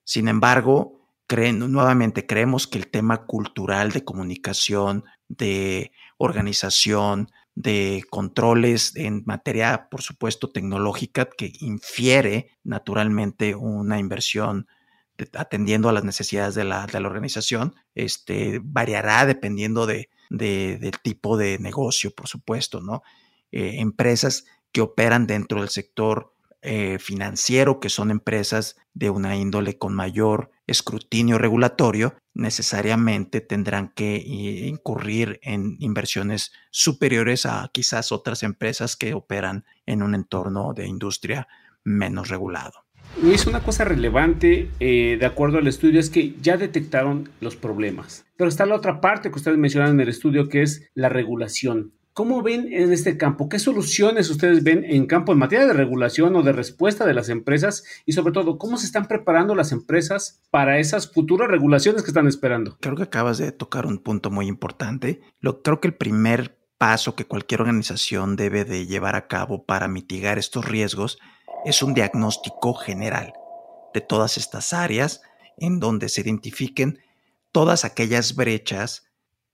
Sin 0.03 0.27
embargo, 0.27 1.01
nuevamente 1.53 2.27
creemos 2.27 2.67
que 2.67 2.77
el 2.77 2.87
tema 2.87 3.25
cultural 3.25 3.91
de 3.91 4.03
comunicación, 4.03 5.05
de 5.29 5.93
organización, 6.17 7.31
de 7.55 8.03
controles 8.09 8.95
en 8.95 9.23
materia, 9.25 9.87
por 9.89 10.01
supuesto, 10.01 10.49
tecnológica, 10.49 11.29
que 11.29 11.53
infiere 11.61 12.51
naturalmente 12.63 13.55
una 13.55 13.97
inversión 13.97 14.67
atendiendo 15.33 15.89
a 15.89 15.93
las 15.93 16.03
necesidades 16.03 16.55
de 16.55 16.63
la, 16.63 16.87
organización, 16.93 17.75
este, 17.95 18.59
variará 18.63 19.25
dependiendo 19.25 19.85
de, 19.85 20.09
del 20.29 20.99
tipo 21.01 21.37
de 21.37 21.59
negocio, 21.59 22.11
por 22.11 22.27
supuesto, 22.27 22.81
¿no? 22.81 23.03
Eh, 23.51 23.79
empresas 23.79 24.45
que 24.71 24.81
operan 24.81 25.27
dentro 25.27 25.59
del 25.59 25.69
sector 25.69 26.33
eh, 26.63 26.99
financiero, 26.99 27.79
que 27.79 27.89
son 27.89 28.11
empresas 28.11 28.77
de 28.93 29.09
una 29.09 29.35
índole 29.35 29.77
con 29.77 29.95
mayor 29.95 30.51
escrutinio 30.67 31.37
regulatorio, 31.37 32.15
necesariamente 32.33 33.41
tendrán 33.41 33.89
que 33.95 34.17
eh, 34.17 34.67
incurrir 34.67 35.39
en 35.41 35.75
inversiones 35.79 36.51
superiores 36.69 37.45
a 37.45 37.69
quizás 37.73 38.11
otras 38.11 38.43
empresas 38.43 38.95
que 38.95 39.13
operan 39.15 39.65
en 39.85 40.03
un 40.03 40.13
entorno 40.13 40.73
de 40.73 40.87
industria 40.87 41.47
menos 41.83 42.29
regulado. 42.29 42.85
Luis, 43.21 43.45
una 43.45 43.61
cosa 43.61 43.83
relevante 43.83 44.69
eh, 44.79 45.17
de 45.19 45.25
acuerdo 45.25 45.57
al 45.57 45.67
estudio 45.67 45.99
es 45.99 46.09
que 46.09 46.35
ya 46.41 46.57
detectaron 46.57 47.29
los 47.39 47.55
problemas. 47.55 48.25
Pero 48.37 48.49
está 48.49 48.65
la 48.65 48.75
otra 48.75 49.01
parte 49.01 49.29
que 49.29 49.37
ustedes 49.37 49.57
mencionan 49.57 49.91
en 49.91 49.99
el 49.99 50.09
estudio 50.09 50.49
que 50.49 50.61
es 50.61 50.89
la 50.95 51.09
regulación. 51.09 51.93
¿Cómo 52.13 52.41
ven 52.41 52.67
en 52.71 52.91
este 52.91 53.17
campo? 53.17 53.47
¿Qué 53.47 53.57
soluciones 53.57 54.29
ustedes 54.29 54.63
ven 54.63 54.83
en 54.83 55.05
campo 55.05 55.31
en 55.31 55.37
materia 55.37 55.65
de 55.65 55.73
regulación 55.73 56.35
o 56.35 56.43
de 56.43 56.51
respuesta 56.51 57.05
de 57.05 57.13
las 57.13 57.29
empresas? 57.29 57.85
Y 58.05 58.13
sobre 58.13 58.33
todo, 58.33 58.57
¿cómo 58.57 58.77
se 58.77 58.85
están 58.85 59.07
preparando 59.07 59.55
las 59.55 59.71
empresas 59.71 60.41
para 60.49 60.79
esas 60.79 61.11
futuras 61.11 61.49
regulaciones 61.49 62.03
que 62.03 62.09
están 62.09 62.27
esperando? 62.27 62.77
Creo 62.81 62.95
que 62.95 63.03
acabas 63.03 63.37
de 63.37 63.51
tocar 63.53 63.85
un 63.85 63.99
punto 63.99 64.29
muy 64.29 64.47
importante. 64.47 65.21
Lo, 65.39 65.61
creo 65.61 65.79
que 65.79 65.87
el 65.87 65.93
primer 65.93 66.57
paso 66.77 67.15
que 67.15 67.25
cualquier 67.25 67.61
organización 67.61 68.35
debe 68.35 68.65
de 68.65 68.87
llevar 68.87 69.15
a 69.15 69.27
cabo 69.27 69.65
para 69.65 69.87
mitigar 69.87 70.37
estos 70.37 70.65
riesgos 70.65 71.19
es 71.65 71.81
un 71.83 71.93
diagnóstico 71.93 72.73
general 72.73 73.33
de 73.93 74.01
todas 74.01 74.37
estas 74.37 74.73
áreas 74.73 75.21
en 75.57 75.79
donde 75.79 76.09
se 76.09 76.21
identifiquen 76.21 76.99
todas 77.51 77.85
aquellas 77.85 78.35
brechas 78.35 79.05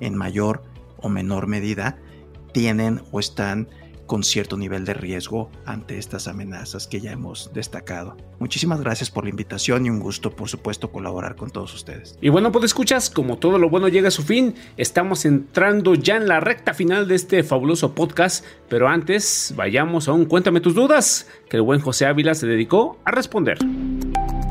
en 0.01 0.14
mayor 0.14 0.62
o 0.98 1.09
menor 1.09 1.48
medida, 1.48 1.98
tienen 2.59 3.01
o 3.12 3.21
están 3.21 3.68
con 4.09 4.25
cierto 4.25 4.57
nivel 4.57 4.85
de 4.85 4.92
riesgo 4.92 5.49
ante 5.64 5.97
estas 5.97 6.27
amenazas 6.27 6.88
que 6.88 7.01
ya 7.01 7.12
hemos 7.12 7.53
destacado. 7.55 8.16
Muchísimas 8.40 8.81
gracias 8.81 9.12
por 9.12 9.23
la 9.23 9.31
invitación 9.31 9.87
y 9.87 9.90
un 9.90 10.01
gusto, 10.01 10.35
por 10.35 10.49
supuesto, 10.49 10.90
colaborar 10.90 11.37
con 11.37 11.51
todos 11.51 11.73
ustedes. 11.73 12.18
Y 12.21 12.31
bueno, 12.31 12.51
pues 12.51 12.64
escuchas, 12.64 13.11
como 13.11 13.38
todo 13.38 13.59
lo 13.59 13.71
bueno 13.71 13.87
llega 13.87 14.09
a 14.09 14.11
su 14.11 14.25
fin, 14.25 14.57
estamos 14.77 15.25
entrando 15.25 15.94
ya 15.94 16.16
en 16.16 16.27
la 16.27 16.40
recta 16.40 16.75
final 16.75 17.07
de 17.07 17.14
este 17.14 17.44
fabuloso 17.44 17.94
podcast, 17.94 18.44
pero 18.68 18.88
antes 18.88 19.53
vayamos 19.55 20.09
a 20.09 20.12
un 20.14 20.25
Cuéntame 20.25 20.61
tus 20.61 20.75
dudas, 20.75 21.29
que 21.49 21.59
el 21.59 21.62
buen 21.62 21.81
José 21.81 22.07
Ávila 22.07 22.35
se 22.35 22.49
dedicó 22.49 22.99
a 23.05 23.12
responder. 23.12 23.59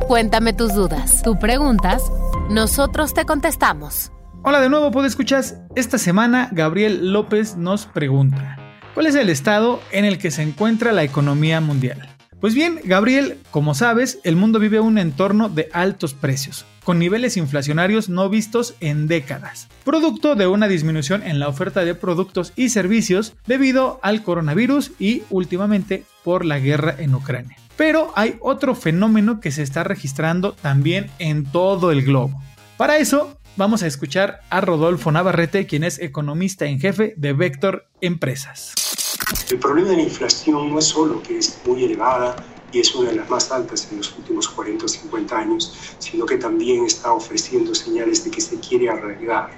Cuéntame 0.08 0.54
tus 0.54 0.74
dudas. 0.74 1.24
Tú 1.24 1.38
preguntas, 1.38 2.02
nosotros 2.50 3.14
te 3.14 3.26
contestamos. 3.26 4.14
Hola 4.50 4.62
de 4.62 4.70
nuevo, 4.70 4.92
¿puedo 4.92 5.06
escuchas? 5.06 5.58
Esta 5.76 5.98
semana 5.98 6.48
Gabriel 6.54 7.12
López 7.12 7.58
nos 7.58 7.86
pregunta. 7.86 8.58
¿Cuál 8.94 9.08
es 9.08 9.16
el 9.16 9.28
estado 9.28 9.82
en 9.92 10.06
el 10.06 10.20
que 10.20 10.32
se 10.32 10.42
encuentra 10.42 10.94
la 10.94 11.04
economía 11.04 11.60
mundial? 11.60 12.08
Pues 12.40 12.56
bien, 12.56 12.80
Gabriel, 12.86 13.40
como 13.52 13.76
sabes, 13.76 14.20
el 14.24 14.38
mundo 14.38 14.60
vive 14.60 14.80
un 14.80 15.00
entorno 15.00 15.50
de 15.50 15.68
altos 15.74 16.14
precios, 16.14 16.66
con 16.86 16.98
niveles 16.98 17.36
inflacionarios 17.36 18.08
no 18.08 18.30
vistos 18.30 18.76
en 18.80 19.08
décadas, 19.08 19.68
producto 19.84 20.36
de 20.36 20.48
una 20.48 20.70
disminución 20.70 21.24
en 21.24 21.40
la 21.40 21.50
oferta 21.50 21.84
de 21.84 21.94
productos 21.94 22.54
y 22.56 22.70
servicios 22.70 23.36
debido 23.48 24.00
al 24.02 24.24
coronavirus 24.24 24.94
y 24.98 25.24
últimamente 25.30 26.06
por 26.24 26.46
la 26.46 26.60
guerra 26.60 26.96
en 26.98 27.14
Ucrania. 27.16 27.58
Pero 27.76 28.14
hay 28.16 28.38
otro 28.40 28.76
fenómeno 28.76 29.42
que 29.42 29.52
se 29.52 29.64
está 29.64 29.84
registrando 29.84 30.54
también 30.54 31.10
en 31.20 31.44
todo 31.44 31.92
el 31.92 32.06
globo. 32.06 32.42
Para 32.78 32.98
eso, 33.00 33.37
vamos 33.58 33.82
a 33.82 33.88
escuchar 33.88 34.42
a 34.50 34.62
Rodolfo 34.62 35.12
Navarrete, 35.12 35.66
quien 35.66 35.84
es 35.84 36.00
economista 36.00 36.66
en 36.66 36.80
jefe 36.80 37.16
de 37.18 37.34
Vector 37.34 37.88
Empresas. 38.02 38.74
El 39.50 39.58
problema 39.58 39.90
de 39.90 39.98
la 39.98 40.04
inflación 40.04 40.70
no 40.70 40.80
es 40.80 40.86
solo 40.86 41.22
que 41.24 41.40
es 41.40 41.60
muy 41.66 41.84
elevada 41.84 42.36
y 42.72 42.80
es 42.80 42.94
una 42.94 43.10
de 43.10 43.16
las 43.16 43.30
más 43.30 43.52
altas 43.52 43.88
en 43.92 43.98
los 43.98 44.16
últimos 44.16 44.48
40 44.48 44.86
o 44.86 44.88
50 44.88 45.38
años, 45.38 45.74
sino 45.98 46.26
que 46.26 46.38
también 46.38 46.86
está 46.86 47.12
ofreciendo 47.12 47.74
señales 47.74 48.24
de 48.24 48.32
que 48.32 48.42
se 48.42 48.60
quiere 48.60 48.90
arraigar. 48.90 49.50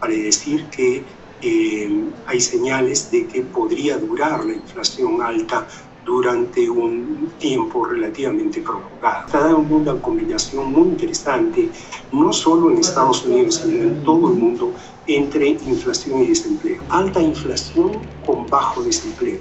Vale 0.00 0.16
decir 0.16 0.64
que 0.66 1.04
eh, 1.42 2.04
hay 2.26 2.40
señales 2.40 3.10
de 3.10 3.26
que 3.26 3.42
podría 3.42 3.98
durar 3.98 4.44
la 4.44 4.54
inflación 4.54 5.20
alta 5.20 5.66
durante 6.04 6.68
un 6.68 7.32
tiempo 7.38 7.84
relativamente 7.84 8.60
prolongado. 8.60 9.26
Está 9.26 9.40
dando 9.40 9.76
una 9.76 10.00
combinación 10.00 10.72
muy 10.72 10.88
interesante, 10.88 11.70
no 12.12 12.32
solo 12.32 12.70
en 12.70 12.78
Estados 12.78 13.24
Unidos, 13.24 13.56
sino 13.56 13.82
en 13.82 14.04
todo 14.04 14.28
el 14.30 14.34
mundo, 14.34 14.72
entre 15.06 15.48
inflación 15.48 16.22
y 16.22 16.26
desempleo. 16.28 16.82
Alta 16.90 17.20
inflación 17.20 17.92
con 18.26 18.46
bajo 18.46 18.82
desempleo. 18.82 19.40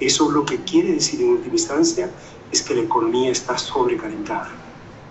Eso 0.00 0.30
lo 0.30 0.44
que 0.44 0.58
quiere 0.58 0.92
decir 0.92 1.20
en 1.22 1.30
última 1.30 1.54
instancia 1.54 2.10
es 2.50 2.62
que 2.62 2.74
la 2.74 2.82
economía 2.82 3.30
está 3.30 3.56
sobrecalentada. 3.56 4.50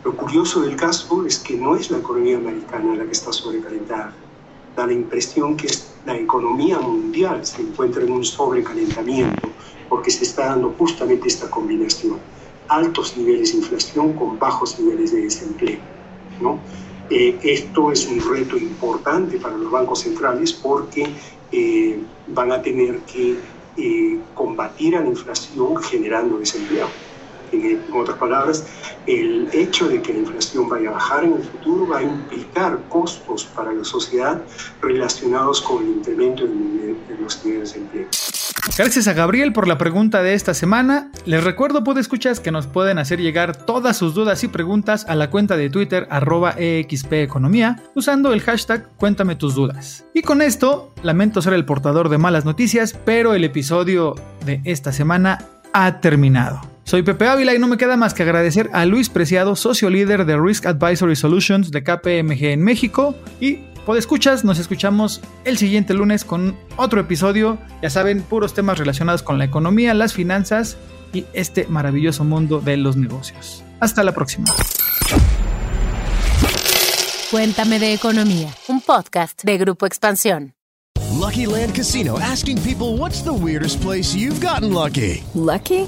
Lo 0.03 0.15
curioso 0.15 0.61
del 0.61 0.75
caso 0.75 1.25
es 1.25 1.39
que 1.39 1.55
no 1.55 1.75
es 1.75 1.91
la 1.91 1.99
economía 1.99 2.37
americana 2.37 2.95
la 2.95 3.05
que 3.05 3.11
está 3.11 3.31
sobrecalentada. 3.31 4.13
Da 4.75 4.87
la 4.87 4.93
impresión 4.93 5.55
que 5.55 5.67
la 6.05 6.17
economía 6.17 6.79
mundial 6.79 7.45
se 7.45 7.61
encuentra 7.61 8.03
en 8.03 8.11
un 8.11 8.25
sobrecalentamiento 8.25 9.50
porque 9.91 10.09
se 10.09 10.23
está 10.23 10.45
dando 10.45 10.73
justamente 10.79 11.27
esta 11.27 11.49
combinación. 11.49 12.17
Altos 12.69 13.17
niveles 13.17 13.51
de 13.51 13.57
inflación 13.57 14.13
con 14.13 14.39
bajos 14.39 14.79
niveles 14.79 15.11
de 15.11 15.23
desempleo. 15.23 15.79
Eh, 17.09 17.37
esto 17.43 17.91
es 17.91 18.07
un 18.07 18.21
reto 18.21 18.57
importante 18.57 19.37
para 19.37 19.57
los 19.57 19.69
bancos 19.69 19.99
centrales 19.99 20.53
porque 20.53 21.05
eh, 21.51 21.99
van 22.27 22.53
a 22.53 22.61
tener 22.61 22.99
que 22.99 23.35
eh, 23.75 24.17
combatir 24.33 24.95
a 24.95 25.01
la 25.01 25.07
inflación 25.07 25.75
generando 25.83 26.37
desempleo. 26.37 26.87
En, 27.51 27.81
otras 27.93 28.17
palabras, 28.17 28.65
el 29.05 29.49
hecho 29.51 29.89
de 29.89 30.01
que 30.01 30.13
la 30.13 30.19
inflación 30.19 30.69
vaya 30.69 30.87
a 30.87 30.93
bajar 30.93 31.25
en 31.25 31.33
el 31.33 31.43
futuro 31.43 31.85
va 31.85 31.97
a 31.97 32.03
implicar 32.03 32.79
costos 32.87 33.43
para 33.43 33.73
la 33.73 33.83
sociedad 33.83 34.41
relacionados 34.81 35.59
con 35.61 35.83
el 35.83 35.97
incremento 35.97 36.45
en, 36.45 36.95
los 37.21 37.43
niveles 37.43 37.73
de 37.73 37.79
empleo. 37.81 38.07
Gracias 38.77 39.07
a 39.07 39.13
Gabriel 39.13 39.53
por 39.53 39.67
la 39.67 39.77
pregunta 39.77 40.23
de 40.23 40.33
esta 40.33 40.53
semana. 40.53 41.11
Les 41.25 41.43
recuerdo, 41.43 41.83
escuchas 41.99 42.39
que 42.39 42.51
nos 42.51 42.67
pueden 42.67 42.99
hacer 42.99 43.19
llegar 43.19 43.55
todas 43.55 43.97
sus 43.97 44.13
dudas 44.13 44.43
y 44.43 44.47
preguntas 44.47 45.05
a 45.07 45.15
la 45.15 45.29
cuenta 45.29 45.57
de 45.57 45.69
Twitter 45.69 46.07
arroba 46.09 46.55
EXPEconomía 46.57 47.81
usando 47.95 48.33
el 48.33 48.41
hashtag 48.41 48.87
Cuéntame 48.97 49.35
tus 49.35 49.55
dudas. 49.55 50.05
Y 50.13 50.21
con 50.21 50.41
esto, 50.41 50.93
lamento 51.03 51.41
ser 51.41 51.53
el 51.53 51.65
portador 51.65 52.09
de 52.09 52.17
malas 52.17 52.45
noticias, 52.45 52.97
pero 53.05 53.33
el 53.33 53.43
episodio 53.43 54.15
de 54.45 54.61
esta 54.63 54.91
semana 54.91 55.45
ha 55.73 55.99
terminado. 55.99 56.61
Soy 56.83 57.03
Pepe 57.03 57.27
Ávila 57.27 57.53
y 57.53 57.59
no 57.59 57.67
me 57.67 57.77
queda 57.77 57.95
más 57.95 58.13
que 58.13 58.23
agradecer 58.23 58.69
a 58.73 58.85
Luis 58.85 59.09
Preciado, 59.09 59.55
socio 59.55 59.89
líder 59.89 60.25
de 60.25 60.37
Risk 60.37 60.65
Advisory 60.65 61.15
Solutions 61.15 61.71
de 61.71 61.83
KPMG 61.83 62.45
en 62.45 62.63
México, 62.63 63.15
y 63.39 63.59
Podescuchas, 63.85 64.43
nos 64.43 64.59
escuchamos 64.59 65.21
el 65.43 65.57
siguiente 65.57 65.93
lunes 65.93 66.23
con 66.23 66.55
otro 66.77 67.01
episodio. 67.01 67.57
Ya 67.81 67.89
saben, 67.89 68.21
puros 68.21 68.53
temas 68.53 68.77
relacionados 68.77 69.23
con 69.23 69.39
la 69.39 69.45
economía, 69.45 69.93
las 69.93 70.13
finanzas 70.13 70.77
y 71.13 71.25
este 71.33 71.65
maravilloso 71.67 72.23
mundo 72.23 72.59
de 72.59 72.77
los 72.77 72.95
negocios. 72.95 73.63
Hasta 73.79 74.03
la 74.03 74.11
próxima. 74.13 74.53
Cuéntame 77.31 77.79
de 77.79 77.93
economía, 77.93 78.49
un 78.67 78.81
podcast 78.81 79.43
de 79.43 79.57
Grupo 79.57 79.85
Expansión. 79.85 80.53
Lucky 81.17 81.45
Land 81.45 81.73
Casino 81.73 82.19
asking 82.19 82.57
people 82.61 82.97
what's 82.97 83.23
the 83.23 83.33
weirdest 83.33 83.81
place 83.81 84.15
you've 84.15 84.45
gotten 84.45 84.73
lucky. 84.73 85.23
Lucky? 85.33 85.87